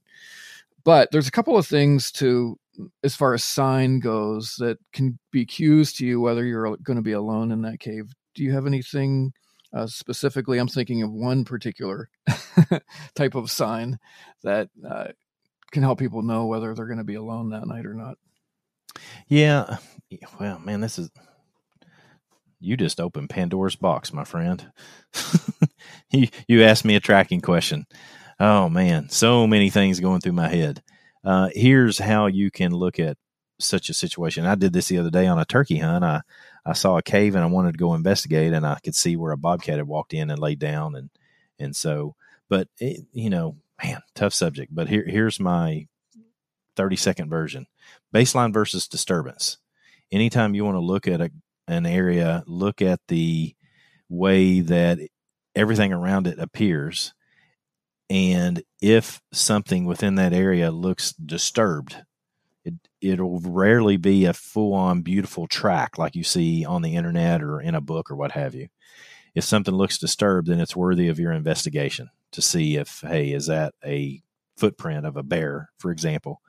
[0.84, 2.58] But there's a couple of things to
[3.02, 7.02] as far as sign goes that can be cues to you whether you're going to
[7.02, 8.12] be alone in that cave.
[8.34, 9.32] Do you have anything
[9.72, 10.58] uh, specifically?
[10.58, 12.08] I'm thinking of one particular
[13.14, 13.98] type of sign
[14.44, 15.08] that uh,
[15.72, 18.16] can help people know whether they're going to be alone that night or not.
[19.28, 19.78] Yeah.
[20.40, 21.10] Well, man, this is
[22.60, 24.70] you just opened Pandora's box, my friend.
[26.10, 27.86] you you asked me a tracking question.
[28.40, 30.82] Oh man, so many things going through my head.
[31.24, 33.16] Uh, here's how you can look at
[33.60, 34.46] such a situation.
[34.46, 36.04] I did this the other day on a turkey hunt.
[36.04, 36.22] I
[36.64, 39.32] I saw a cave and I wanted to go investigate, and I could see where
[39.32, 41.10] a bobcat had walked in and laid down, and
[41.58, 42.14] and so,
[42.48, 44.74] but it, you know, man, tough subject.
[44.74, 45.86] But here here's my
[46.76, 47.66] thirty second version:
[48.14, 49.58] baseline versus disturbance.
[50.10, 51.30] Anytime you want to look at a
[51.68, 53.54] an area, look at the
[54.08, 54.98] way that
[55.54, 57.12] everything around it appears.
[58.10, 61.96] And if something within that area looks disturbed,
[62.64, 67.42] it, it'll rarely be a full on beautiful track like you see on the internet
[67.42, 68.68] or in a book or what have you.
[69.34, 73.46] If something looks disturbed, then it's worthy of your investigation to see if, hey, is
[73.46, 74.22] that a
[74.56, 76.40] footprint of a bear, for example?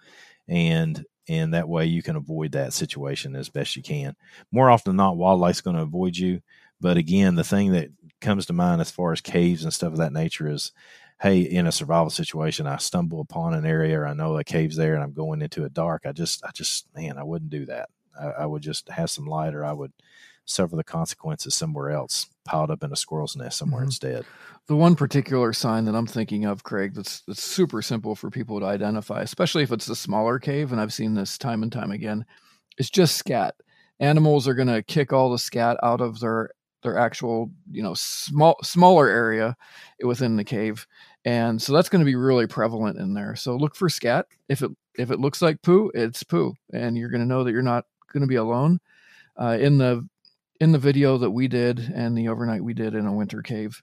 [0.47, 4.15] And and that way you can avoid that situation as best you can.
[4.51, 6.41] More often than not, wildlife's going to avoid you.
[6.81, 9.99] But again, the thing that comes to mind as far as caves and stuff of
[9.99, 10.71] that nature is,
[11.21, 14.75] hey, in a survival situation, I stumble upon an area or I know a cave's
[14.75, 16.03] there and I'm going into a dark.
[16.05, 17.89] I just, I just, man, I wouldn't do that.
[18.19, 19.93] I, I would just have some light or I would
[20.49, 23.87] suffer the consequences somewhere else, piled up in a squirrel's nest somewhere mm-hmm.
[23.87, 24.25] instead.
[24.67, 28.59] The one particular sign that I'm thinking of, Craig, that's that's super simple for people
[28.59, 31.91] to identify, especially if it's a smaller cave, and I've seen this time and time
[31.91, 32.25] again,
[32.77, 33.55] is just scat.
[33.99, 37.93] Animals are going to kick all the scat out of their their actual, you know,
[37.93, 39.55] small smaller area
[40.03, 40.87] within the cave,
[41.25, 43.35] and so that's going to be really prevalent in there.
[43.35, 44.27] So look for scat.
[44.47, 47.51] If it if it looks like poo, it's poo, and you're going to know that
[47.51, 48.79] you're not going to be alone.
[49.39, 50.07] Uh, in the
[50.59, 53.81] in the video that we did and the overnight we did in a winter cave,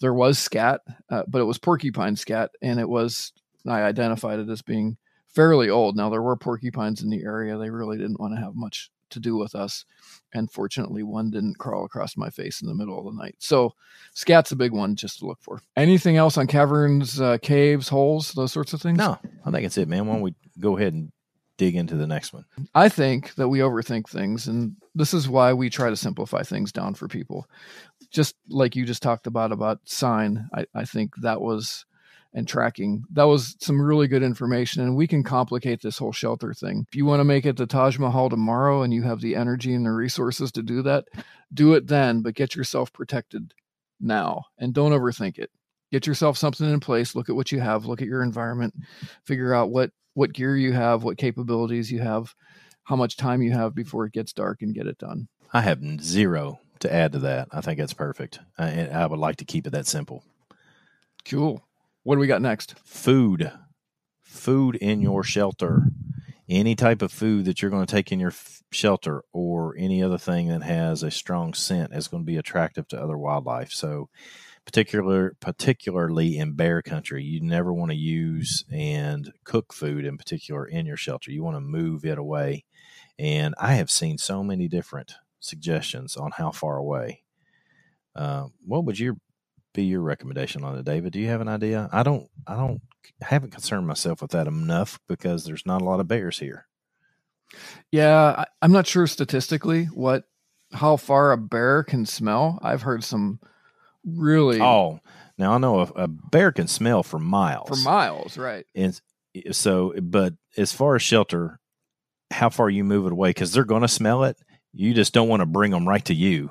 [0.00, 3.32] there was scat, uh, but it was porcupine scat, and it was
[3.66, 4.96] I identified it as being
[5.28, 5.96] fairly old.
[5.96, 9.20] Now there were porcupines in the area; they really didn't want to have much to
[9.20, 9.84] do with us,
[10.32, 13.36] and fortunately, one didn't crawl across my face in the middle of the night.
[13.38, 13.74] So,
[14.14, 15.60] scat's a big one just to look for.
[15.76, 18.98] Anything else on caverns, uh, caves, holes, those sorts of things?
[18.98, 20.06] No, I think it's it, man.
[20.06, 21.12] Why don't we go ahead and
[21.62, 22.44] dig into the next one.
[22.74, 26.72] I think that we overthink things, and this is why we try to simplify things
[26.72, 27.46] down for people.
[28.10, 31.86] Just like you just talked about about sign, I, I think that was
[32.34, 33.04] and tracking.
[33.12, 36.84] That was some really good information, and we can complicate this whole shelter thing.
[36.88, 39.74] If you want to make it the Taj Mahal tomorrow and you have the energy
[39.74, 41.04] and the resources to do that,
[41.54, 43.54] do it then, but get yourself protected
[44.00, 45.50] now and don't overthink it.
[45.92, 48.74] Get yourself something in place, look at what you have, look at your environment,
[49.24, 52.34] figure out what what gear you have, what capabilities you have,
[52.84, 55.28] how much time you have before it gets dark and get it done.
[55.52, 57.48] I have zero to add to that.
[57.52, 58.40] I think that's perfect.
[58.58, 60.24] I, I would like to keep it that simple.
[61.24, 61.62] Cool.
[62.02, 62.74] What do we got next?
[62.84, 63.52] Food.
[64.22, 65.84] Food in your shelter.
[66.48, 70.02] Any type of food that you're going to take in your f- shelter or any
[70.02, 73.70] other thing that has a strong scent is going to be attractive to other wildlife.
[73.70, 74.08] So,
[74.64, 80.66] particular particularly in bear country you never want to use and cook food in particular
[80.66, 81.30] in your shelter.
[81.30, 82.64] You want to move it away.
[83.18, 87.22] And i have seen so many different suggestions on how far away.
[88.14, 89.16] Uh, what would your
[89.74, 91.12] be your recommendation on it david?
[91.12, 91.88] Do you have an idea?
[91.92, 92.80] I don't i don't
[93.20, 96.66] I haven't concerned myself with that enough because there's not a lot of bears here.
[97.90, 100.24] Yeah i'm not sure statistically what
[100.72, 102.58] how far a bear can smell.
[102.62, 103.40] I've heard some
[104.04, 104.60] really?
[104.60, 105.00] Oh
[105.38, 107.68] now i know a, a, bear can smell for miles.
[107.68, 108.66] For miles right.
[108.74, 108.98] And
[109.50, 111.58] so but as far as shelter
[112.30, 114.36] how far you move it away because they're going to smell it
[114.72, 116.50] you just don't want to bring them right to you.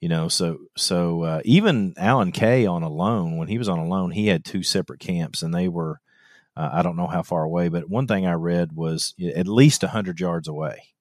[0.00, 4.10] You know so so uh, even alan kay on Alone when he was on Alone,
[4.10, 6.00] he had two separate camps and they were
[6.56, 9.82] uh, i don't know how far away but one thing i read was at least
[9.82, 10.91] 100 yards away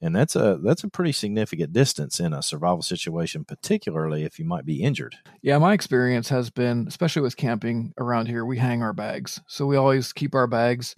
[0.00, 4.44] and that's a that's a pretty significant distance in a survival situation particularly if you
[4.44, 5.16] might be injured.
[5.42, 9.40] Yeah my experience has been especially with camping around here we hang our bags.
[9.46, 10.94] So we always keep our bags.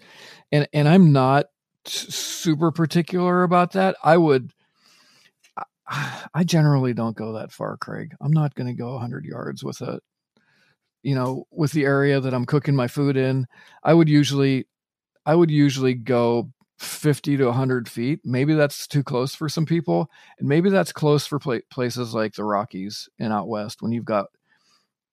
[0.53, 1.47] And and i'm not
[1.87, 3.97] super particular about that.
[4.05, 4.53] I would
[6.35, 8.15] i generally don't go that far craig.
[8.21, 10.01] I'm not going to go 100 yards with a
[11.03, 13.47] you know with the area that i'm cooking my food in.
[13.83, 14.67] I would usually
[15.25, 16.51] i would usually go
[16.81, 18.21] 50 to 100 feet.
[18.25, 20.11] Maybe that's too close for some people.
[20.39, 24.27] And maybe that's close for places like the Rockies and out west when you've got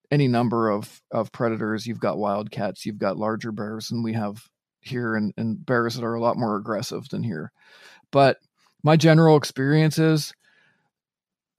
[0.09, 1.86] any number of, of predators.
[1.86, 4.47] You've got wildcats, you've got larger bears, and we have
[4.80, 7.51] here and, and bears that are a lot more aggressive than here.
[8.11, 8.38] But
[8.82, 10.34] my general experience is,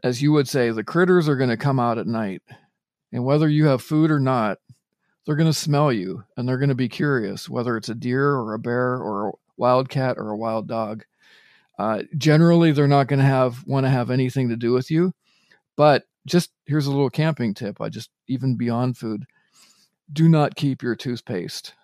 [0.03, 2.41] as you would say, the critters are going to come out at night.
[3.13, 4.57] And whether you have food or not,
[5.27, 8.31] they're going to smell you and they're going to be curious, whether it's a deer
[8.31, 11.05] or a bear or wildcat or a wild dog.
[11.79, 15.13] Uh, generally, they're not going to have want to have anything to do with you.
[15.77, 17.81] But just here's a little camping tip.
[17.81, 19.25] I just even beyond food,
[20.13, 21.75] do not keep your toothpaste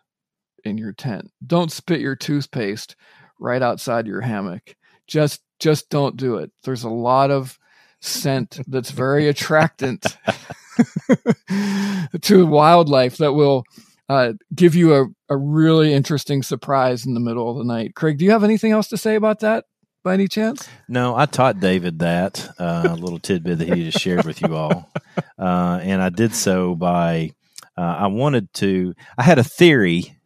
[0.64, 1.30] in your tent.
[1.46, 2.96] Don't spit your toothpaste
[3.38, 4.74] right outside your hammock.
[5.06, 6.50] Just just don't do it.
[6.64, 7.58] There's a lot of
[8.00, 10.04] scent that's very attractant
[12.22, 13.64] to wildlife that will
[14.08, 17.94] uh, give you a, a really interesting surprise in the middle of the night.
[17.94, 19.64] Craig, do you have anything else to say about that
[20.02, 20.68] by any chance?
[20.88, 24.54] No, I taught David that uh, a little tidbit that he just shared with you
[24.54, 24.90] all,
[25.38, 27.30] uh, and I did so by
[27.76, 28.94] uh, I wanted to.
[29.16, 30.16] I had a theory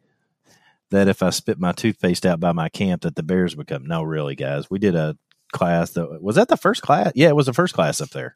[0.91, 3.85] that if I spit my toothpaste out by my camp, that the bears would come.
[3.85, 5.17] No, really, guys, we did a
[5.51, 7.11] class that was that the first class.
[7.15, 8.35] Yeah, it was the first class up there.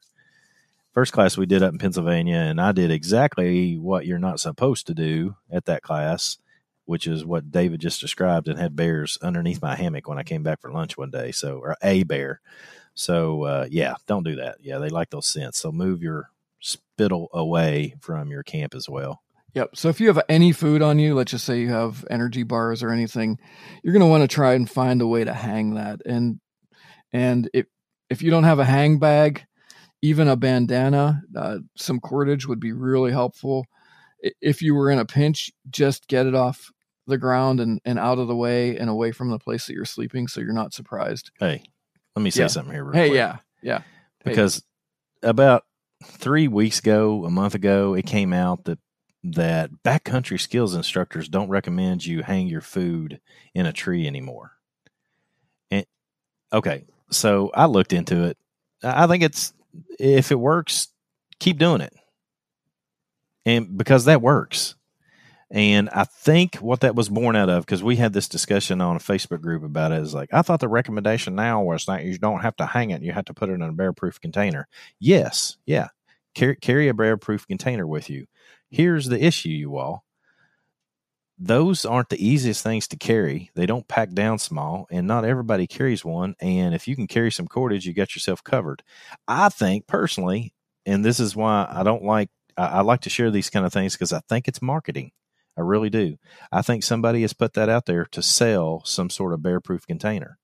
[0.94, 4.88] First class we did up in Pennsylvania, and I did exactly what you're not supposed
[4.88, 6.38] to do at that class,
[6.86, 10.44] which is what David just described, and had bears underneath my hammock when I came
[10.44, 11.32] back for lunch one day.
[11.32, 12.42] So, or a bear.
[12.94, 14.58] So, uh, yeah, don't do that.
[14.62, 15.58] Yeah, they like those scents.
[15.60, 16.30] So, move your
[16.60, 19.24] spittle away from your camp as well.
[19.54, 19.76] Yep.
[19.76, 22.82] So if you have any food on you, let's just say you have energy bars
[22.82, 23.38] or anything,
[23.84, 26.02] you're going to want to try and find a way to hang that.
[26.06, 26.40] And
[27.12, 27.68] and if
[28.10, 29.46] if you don't have a hang bag,
[30.04, 33.66] even a bandana, uh, some cordage would be really helpful.
[34.42, 36.70] If you were in a pinch, just get it off
[37.08, 39.86] the ground and, and out of the way and away from the place that you're
[39.86, 41.32] sleeping so you're not surprised.
[41.40, 41.64] Hey,
[42.18, 42.48] let me say Yeah.
[42.48, 42.84] something here.
[42.84, 43.18] Real Hey, quick.
[43.18, 43.38] yeah.
[43.62, 43.78] Yeah.
[43.80, 44.32] Hey.
[44.32, 44.62] because
[45.22, 45.64] about
[46.04, 48.80] three weeks ago, a month ago, it came out that
[49.24, 53.22] that backcountry skills instructors don't recommend you hang your food
[53.54, 54.52] in a tree anymore.
[55.72, 55.86] And
[56.52, 58.38] okay, so I looked into it.
[58.84, 59.54] I think it's
[60.00, 60.90] if it works,
[61.40, 61.94] keep doing it,
[63.46, 64.76] and because that works.
[65.52, 68.96] And I think what that was born out of, because we had this discussion on
[68.96, 72.18] a Facebook group about it, is like, I thought the recommendation now was that you
[72.18, 74.68] don't have to hang it, you have to put it in a bear proof container.
[75.00, 75.90] Yes, yeah.
[76.34, 78.26] Carry, carry a bear proof container with you.
[78.72, 80.04] Here's the issue, you all.
[81.40, 83.50] Those aren't the easiest things to carry.
[83.56, 86.36] They don't pack down small, and not everybody carries one.
[86.40, 88.84] And if you can carry some cordage, you got yourself covered.
[89.28, 90.54] I think personally,
[90.86, 93.74] and this is why I don't like, I, I like to share these kind of
[93.74, 95.12] things because I think it's marketing.
[95.58, 96.18] I really do.
[96.52, 99.86] I think somebody has put that out there to sell some sort of bear proof
[99.86, 100.38] container.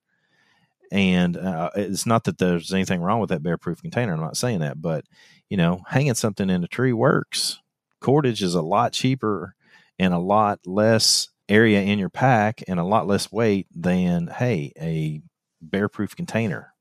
[0.91, 4.13] And uh, it's not that there's anything wrong with that bear proof container.
[4.13, 5.05] I'm not saying that, but
[5.49, 7.59] you know, hanging something in a tree works.
[8.01, 9.55] Cordage is a lot cheaper
[9.99, 14.71] and a lot less area in your pack and a lot less weight than, hey,
[14.79, 15.21] a
[15.61, 16.73] bear proof container.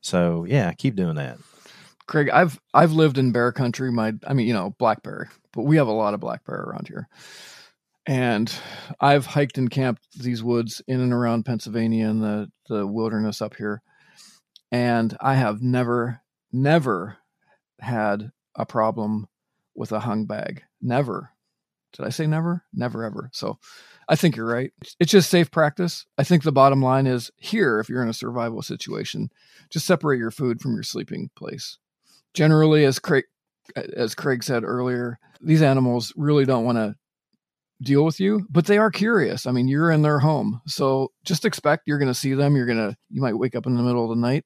[0.00, 1.38] So yeah, keep doing that.
[2.06, 3.92] Craig, I've I've lived in bear country.
[3.92, 6.88] My, I mean, you know, blackberry, but we have a lot of black bear around
[6.88, 7.08] here.
[8.06, 8.50] And
[8.98, 13.54] I've hiked and camped these woods in and around Pennsylvania and the the wilderness up
[13.56, 13.82] here,
[14.72, 17.18] and I have never, never
[17.80, 19.28] had a problem
[19.74, 20.62] with a hung bag.
[20.80, 21.30] Never.
[21.92, 22.64] Did I say never?
[22.72, 23.30] Never ever.
[23.32, 23.58] So
[24.08, 24.72] I think you're right.
[25.00, 26.06] It's just safe practice.
[26.16, 29.30] I think the bottom line is here, if you're in a survival situation,
[29.70, 31.78] just separate your food from your sleeping place.
[32.34, 33.24] Generally, as Craig,
[33.76, 36.94] as Craig said earlier, these animals really don't want to
[37.82, 39.46] deal with you, but they are curious.
[39.46, 40.60] I mean, you're in their home.
[40.66, 42.56] So just expect you're going to see them.
[42.56, 44.44] You're going to, you might wake up in the middle of the night,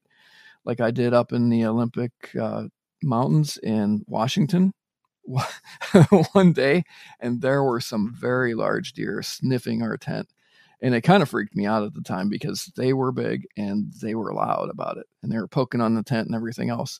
[0.65, 2.65] like I did up in the Olympic uh,
[3.01, 4.73] Mountains in Washington
[6.33, 6.83] one day,
[7.19, 10.29] and there were some very large deer sniffing our tent.
[10.81, 13.93] And it kind of freaked me out at the time because they were big and
[14.01, 16.99] they were loud about it, and they were poking on the tent and everything else.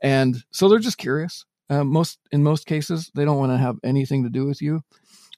[0.00, 1.44] And so they're just curious.
[1.70, 4.82] Uh, most in most cases, they don't want to have anything to do with you.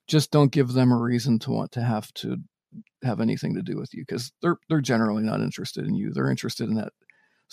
[0.06, 2.38] Just don't give them a reason to want to have to
[3.02, 6.10] have anything to do with you because they're they're generally not interested in you.
[6.12, 6.92] They're interested in that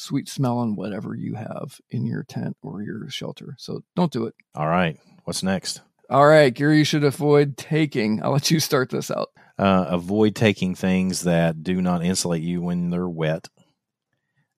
[0.01, 3.55] sweet smell and whatever you have in your tent or your shelter.
[3.57, 4.35] So don't do it.
[4.55, 4.97] All right.
[5.23, 5.81] What's next?
[6.09, 8.21] All right, gear you should avoid taking.
[8.21, 9.29] I'll let you start this out.
[9.57, 13.47] Uh, avoid taking things that do not insulate you when they're wet.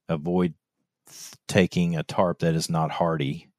[0.09, 0.55] Avoid
[1.07, 3.51] th- taking a tarp that is not hardy,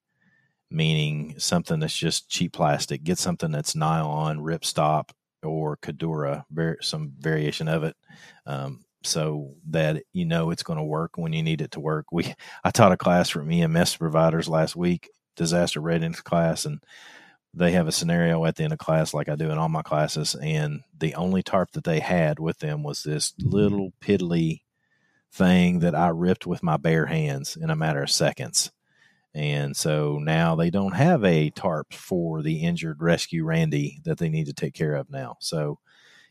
[0.71, 3.05] meaning something that's just cheap plastic.
[3.05, 5.11] Get something that's nylon, ripstop,
[5.45, 7.95] or Cordura, var- some variation of it,
[8.45, 12.07] um, so that you know it's going to work when you need it to work.
[12.13, 12.35] We
[12.65, 16.83] I taught a class for EMS providers last week, disaster readiness class, and
[17.53, 19.83] they have a scenario at the end of class, like I do in all my
[19.83, 23.51] classes, and the only tarp that they had with them was this mm-hmm.
[23.51, 24.63] little piddly
[25.33, 28.71] thing that I ripped with my bare hands in a matter of seconds.
[29.35, 34.29] And so now they don't have a tarp for the injured rescue Randy that they
[34.29, 35.37] need to take care of now.
[35.41, 35.81] So,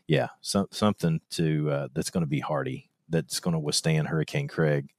[0.06, 4.48] yeah, so, something to uh, that's going to be hardy, that's going to withstand Hurricane
[4.48, 4.90] Craig,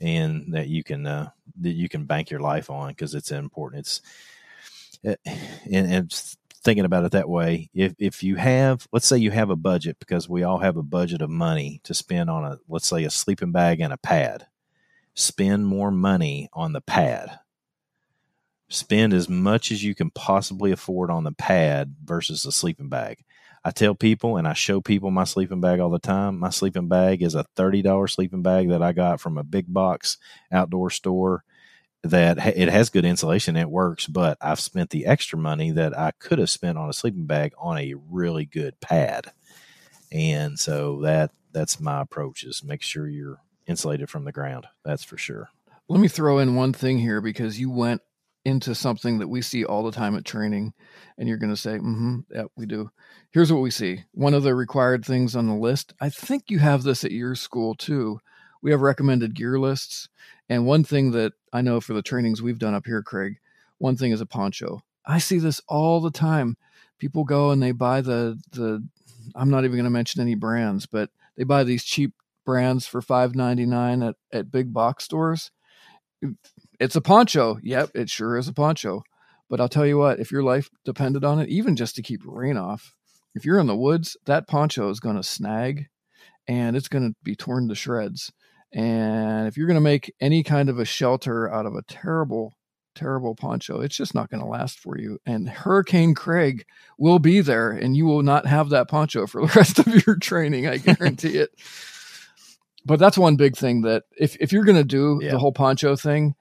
[0.00, 1.30] and that you can uh,
[1.60, 3.80] that you can bank your life on because it's important.
[3.80, 4.00] It's
[5.04, 5.18] and,
[5.66, 6.12] and
[6.64, 9.98] thinking about it that way, if if you have, let's say you have a budget,
[9.98, 13.10] because we all have a budget of money to spend on a, let's say a
[13.10, 14.46] sleeping bag and a pad,
[15.14, 17.38] spend more money on the pad.
[18.70, 23.18] Spend as much as you can possibly afford on the pad versus the sleeping bag.
[23.64, 26.38] I tell people and I show people my sleeping bag all the time.
[26.38, 30.18] My sleeping bag is a $30 sleeping bag that I got from a big box
[30.52, 31.44] outdoor store
[32.02, 36.12] that it has good insulation, it works, but I've spent the extra money that I
[36.18, 39.32] could have spent on a sleeping bag on a really good pad.
[40.12, 44.66] And so that that's my approach is make sure you're insulated from the ground.
[44.84, 45.48] That's for sure.
[45.88, 48.02] Let me throw in one thing here because you went
[48.44, 50.74] into something that we see all the time at training
[51.16, 52.90] and you're going to say, mm-hmm, yeah, we do.
[53.30, 54.04] Here's what we see.
[54.12, 57.34] One of the required things on the list, I think you have this at your
[57.34, 58.20] school too.
[58.62, 60.08] We have recommended gear lists
[60.48, 63.36] and one thing that I know for the trainings we've done up here, Craig,
[63.78, 64.82] one thing is a poncho.
[65.06, 66.56] I see this all the time.
[66.98, 68.86] People go and they buy the the
[69.34, 72.12] I'm not even going to mention any brands, but they buy these cheap
[72.44, 75.50] brands for five ninety nine at, at big box stores.
[76.84, 77.58] It's a poncho.
[77.62, 79.02] Yep, it sure is a poncho.
[79.48, 82.20] But I'll tell you what, if your life depended on it, even just to keep
[82.26, 82.94] rain off,
[83.34, 85.86] if you're in the woods, that poncho is going to snag
[86.46, 88.32] and it's going to be torn to shreds.
[88.70, 92.52] And if you're going to make any kind of a shelter out of a terrible,
[92.94, 95.18] terrible poncho, it's just not going to last for you.
[95.24, 96.66] And Hurricane Craig
[96.98, 100.16] will be there, and you will not have that poncho for the rest of your
[100.16, 100.66] training.
[100.66, 101.50] I guarantee it.
[102.86, 105.30] But that's one big thing that if, if you're going to do yeah.
[105.30, 106.34] the whole poncho thing,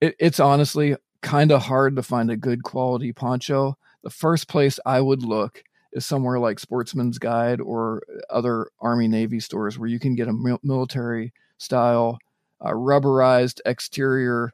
[0.00, 3.76] it, it's honestly kind of hard to find a good quality poncho.
[4.02, 9.40] The first place I would look is somewhere like Sportsman's Guide or other Army Navy
[9.40, 12.18] stores where you can get a military style
[12.60, 14.52] uh, rubberized exterior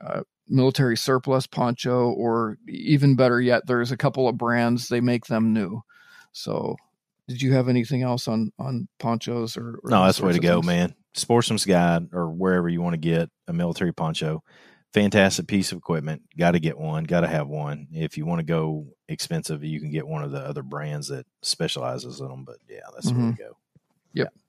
[0.00, 5.26] uh, military surplus poncho, or even better yet, there's a couple of brands they make
[5.26, 5.82] them new.
[6.32, 6.76] So,
[7.28, 9.80] did you have anything else on on ponchos or?
[9.82, 10.94] or no, that's the way to go, man.
[11.14, 14.42] Sportsman's Guide or wherever you want to get a military poncho.
[14.92, 16.22] Fantastic piece of equipment.
[16.38, 17.04] Got to get one.
[17.04, 17.88] Got to have one.
[17.92, 21.26] If you want to go expensive, you can get one of the other brands that
[21.42, 22.44] specializes in them.
[22.44, 23.20] But yeah, that's mm-hmm.
[23.20, 23.56] the way to go.
[24.12, 24.32] Yep.
[24.32, 24.40] Yeah.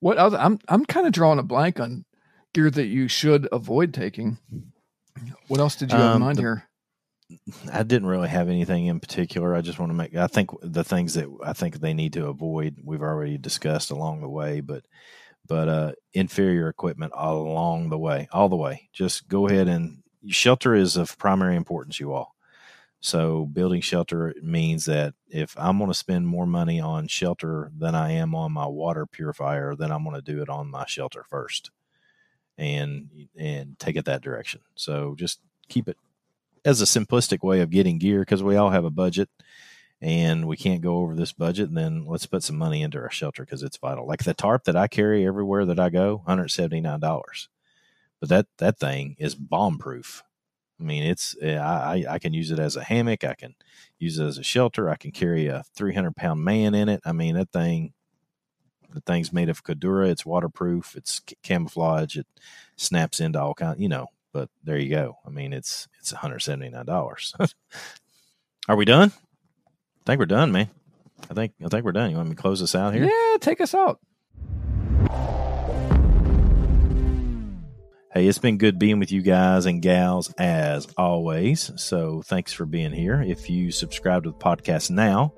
[0.00, 0.38] What other?
[0.38, 2.04] I'm I'm kind of drawing a blank on
[2.52, 4.38] gear that you should avoid taking.
[5.46, 6.68] What else did you have um, in mind the, here?
[7.72, 9.54] I didn't really have anything in particular.
[9.54, 10.16] I just want to make.
[10.16, 14.20] I think the things that I think they need to avoid we've already discussed along
[14.20, 14.84] the way, but
[15.52, 18.88] but uh, inferior equipment along the way, all the way.
[18.94, 22.00] Just go ahead and shelter is of primary importance.
[22.00, 22.34] You all.
[23.00, 27.94] So building shelter means that if I'm going to spend more money on shelter than
[27.94, 31.22] I am on my water purifier, then I'm going to do it on my shelter
[31.28, 31.70] first,
[32.56, 34.62] and and take it that direction.
[34.74, 35.38] So just
[35.68, 35.98] keep it
[36.64, 39.28] as a simplistic way of getting gear because we all have a budget
[40.02, 41.72] and we can't go over this budget.
[41.74, 44.06] Then let's put some money into our shelter because it's vital.
[44.06, 47.48] Like the tarp that I carry everywhere that I go, 179 dollars,
[48.20, 50.22] but that that thing is bomb proof
[50.82, 53.22] I mean, it's eh, I I can use it as a hammock.
[53.24, 53.54] I can
[54.00, 54.90] use it as a shelter.
[54.90, 57.00] I can carry a 300 pound man in it.
[57.04, 57.92] I mean, that thing,
[58.92, 60.08] the thing's made of Cordura.
[60.10, 60.96] It's waterproof.
[60.96, 62.16] It's camouflage.
[62.16, 62.26] It
[62.76, 63.80] snaps into all kind.
[63.80, 65.18] You know, but there you go.
[65.24, 67.32] I mean, it's it's 179 dollars.
[68.68, 69.12] Are we done?
[70.02, 70.68] I think we're done, man.
[71.30, 72.10] I think I think we're done.
[72.10, 73.04] You want me to close this out here?
[73.04, 74.00] Yeah, take us out.
[78.12, 81.70] Hey, it's been good being with you guys and gals as always.
[81.76, 83.22] So thanks for being here.
[83.22, 85.32] If you subscribe to the podcast now,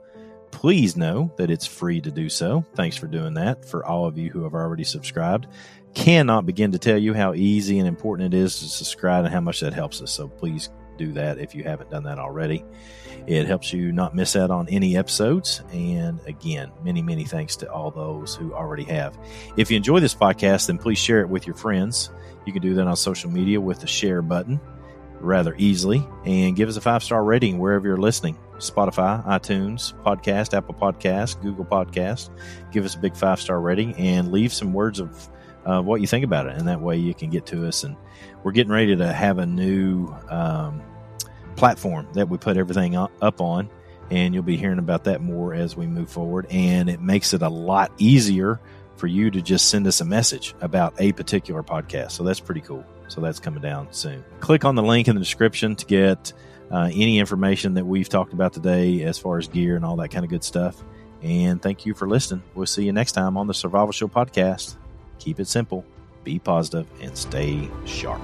[0.50, 2.64] please know that it's free to do so.
[2.74, 3.66] Thanks for doing that.
[3.66, 5.46] For all of you who have already subscribed,
[5.94, 9.42] cannot begin to tell you how easy and important it is to subscribe and how
[9.42, 10.10] much that helps us.
[10.10, 12.64] So please do that if you haven't done that already.
[13.26, 15.62] It helps you not miss out on any episodes.
[15.72, 19.18] And again, many, many thanks to all those who already have.
[19.56, 22.10] If you enjoy this podcast, then please share it with your friends.
[22.46, 24.60] You can do that on social media with the share button
[25.20, 30.56] rather easily and give us a five star rating wherever you're listening Spotify, iTunes, Podcast,
[30.56, 32.30] Apple Podcast, Google Podcast.
[32.72, 35.28] Give us a big five star rating and leave some words of
[35.64, 36.56] uh, what you think about it.
[36.56, 37.84] And that way you can get to us.
[37.84, 37.96] And
[38.44, 40.80] we're getting ready to have a new um,
[41.56, 43.68] platform that we put everything up on.
[44.10, 46.46] And you'll be hearing about that more as we move forward.
[46.50, 48.60] And it makes it a lot easier
[48.96, 52.12] for you to just send us a message about a particular podcast.
[52.12, 52.84] So that's pretty cool.
[53.08, 54.22] So that's coming down soon.
[54.40, 56.32] Click on the link in the description to get
[56.70, 60.10] uh, any information that we've talked about today as far as gear and all that
[60.10, 60.82] kind of good stuff.
[61.22, 62.42] And thank you for listening.
[62.54, 64.76] We'll see you next time on the Survival Show podcast.
[65.18, 65.84] Keep it simple,
[66.24, 68.22] be positive, and stay sharp.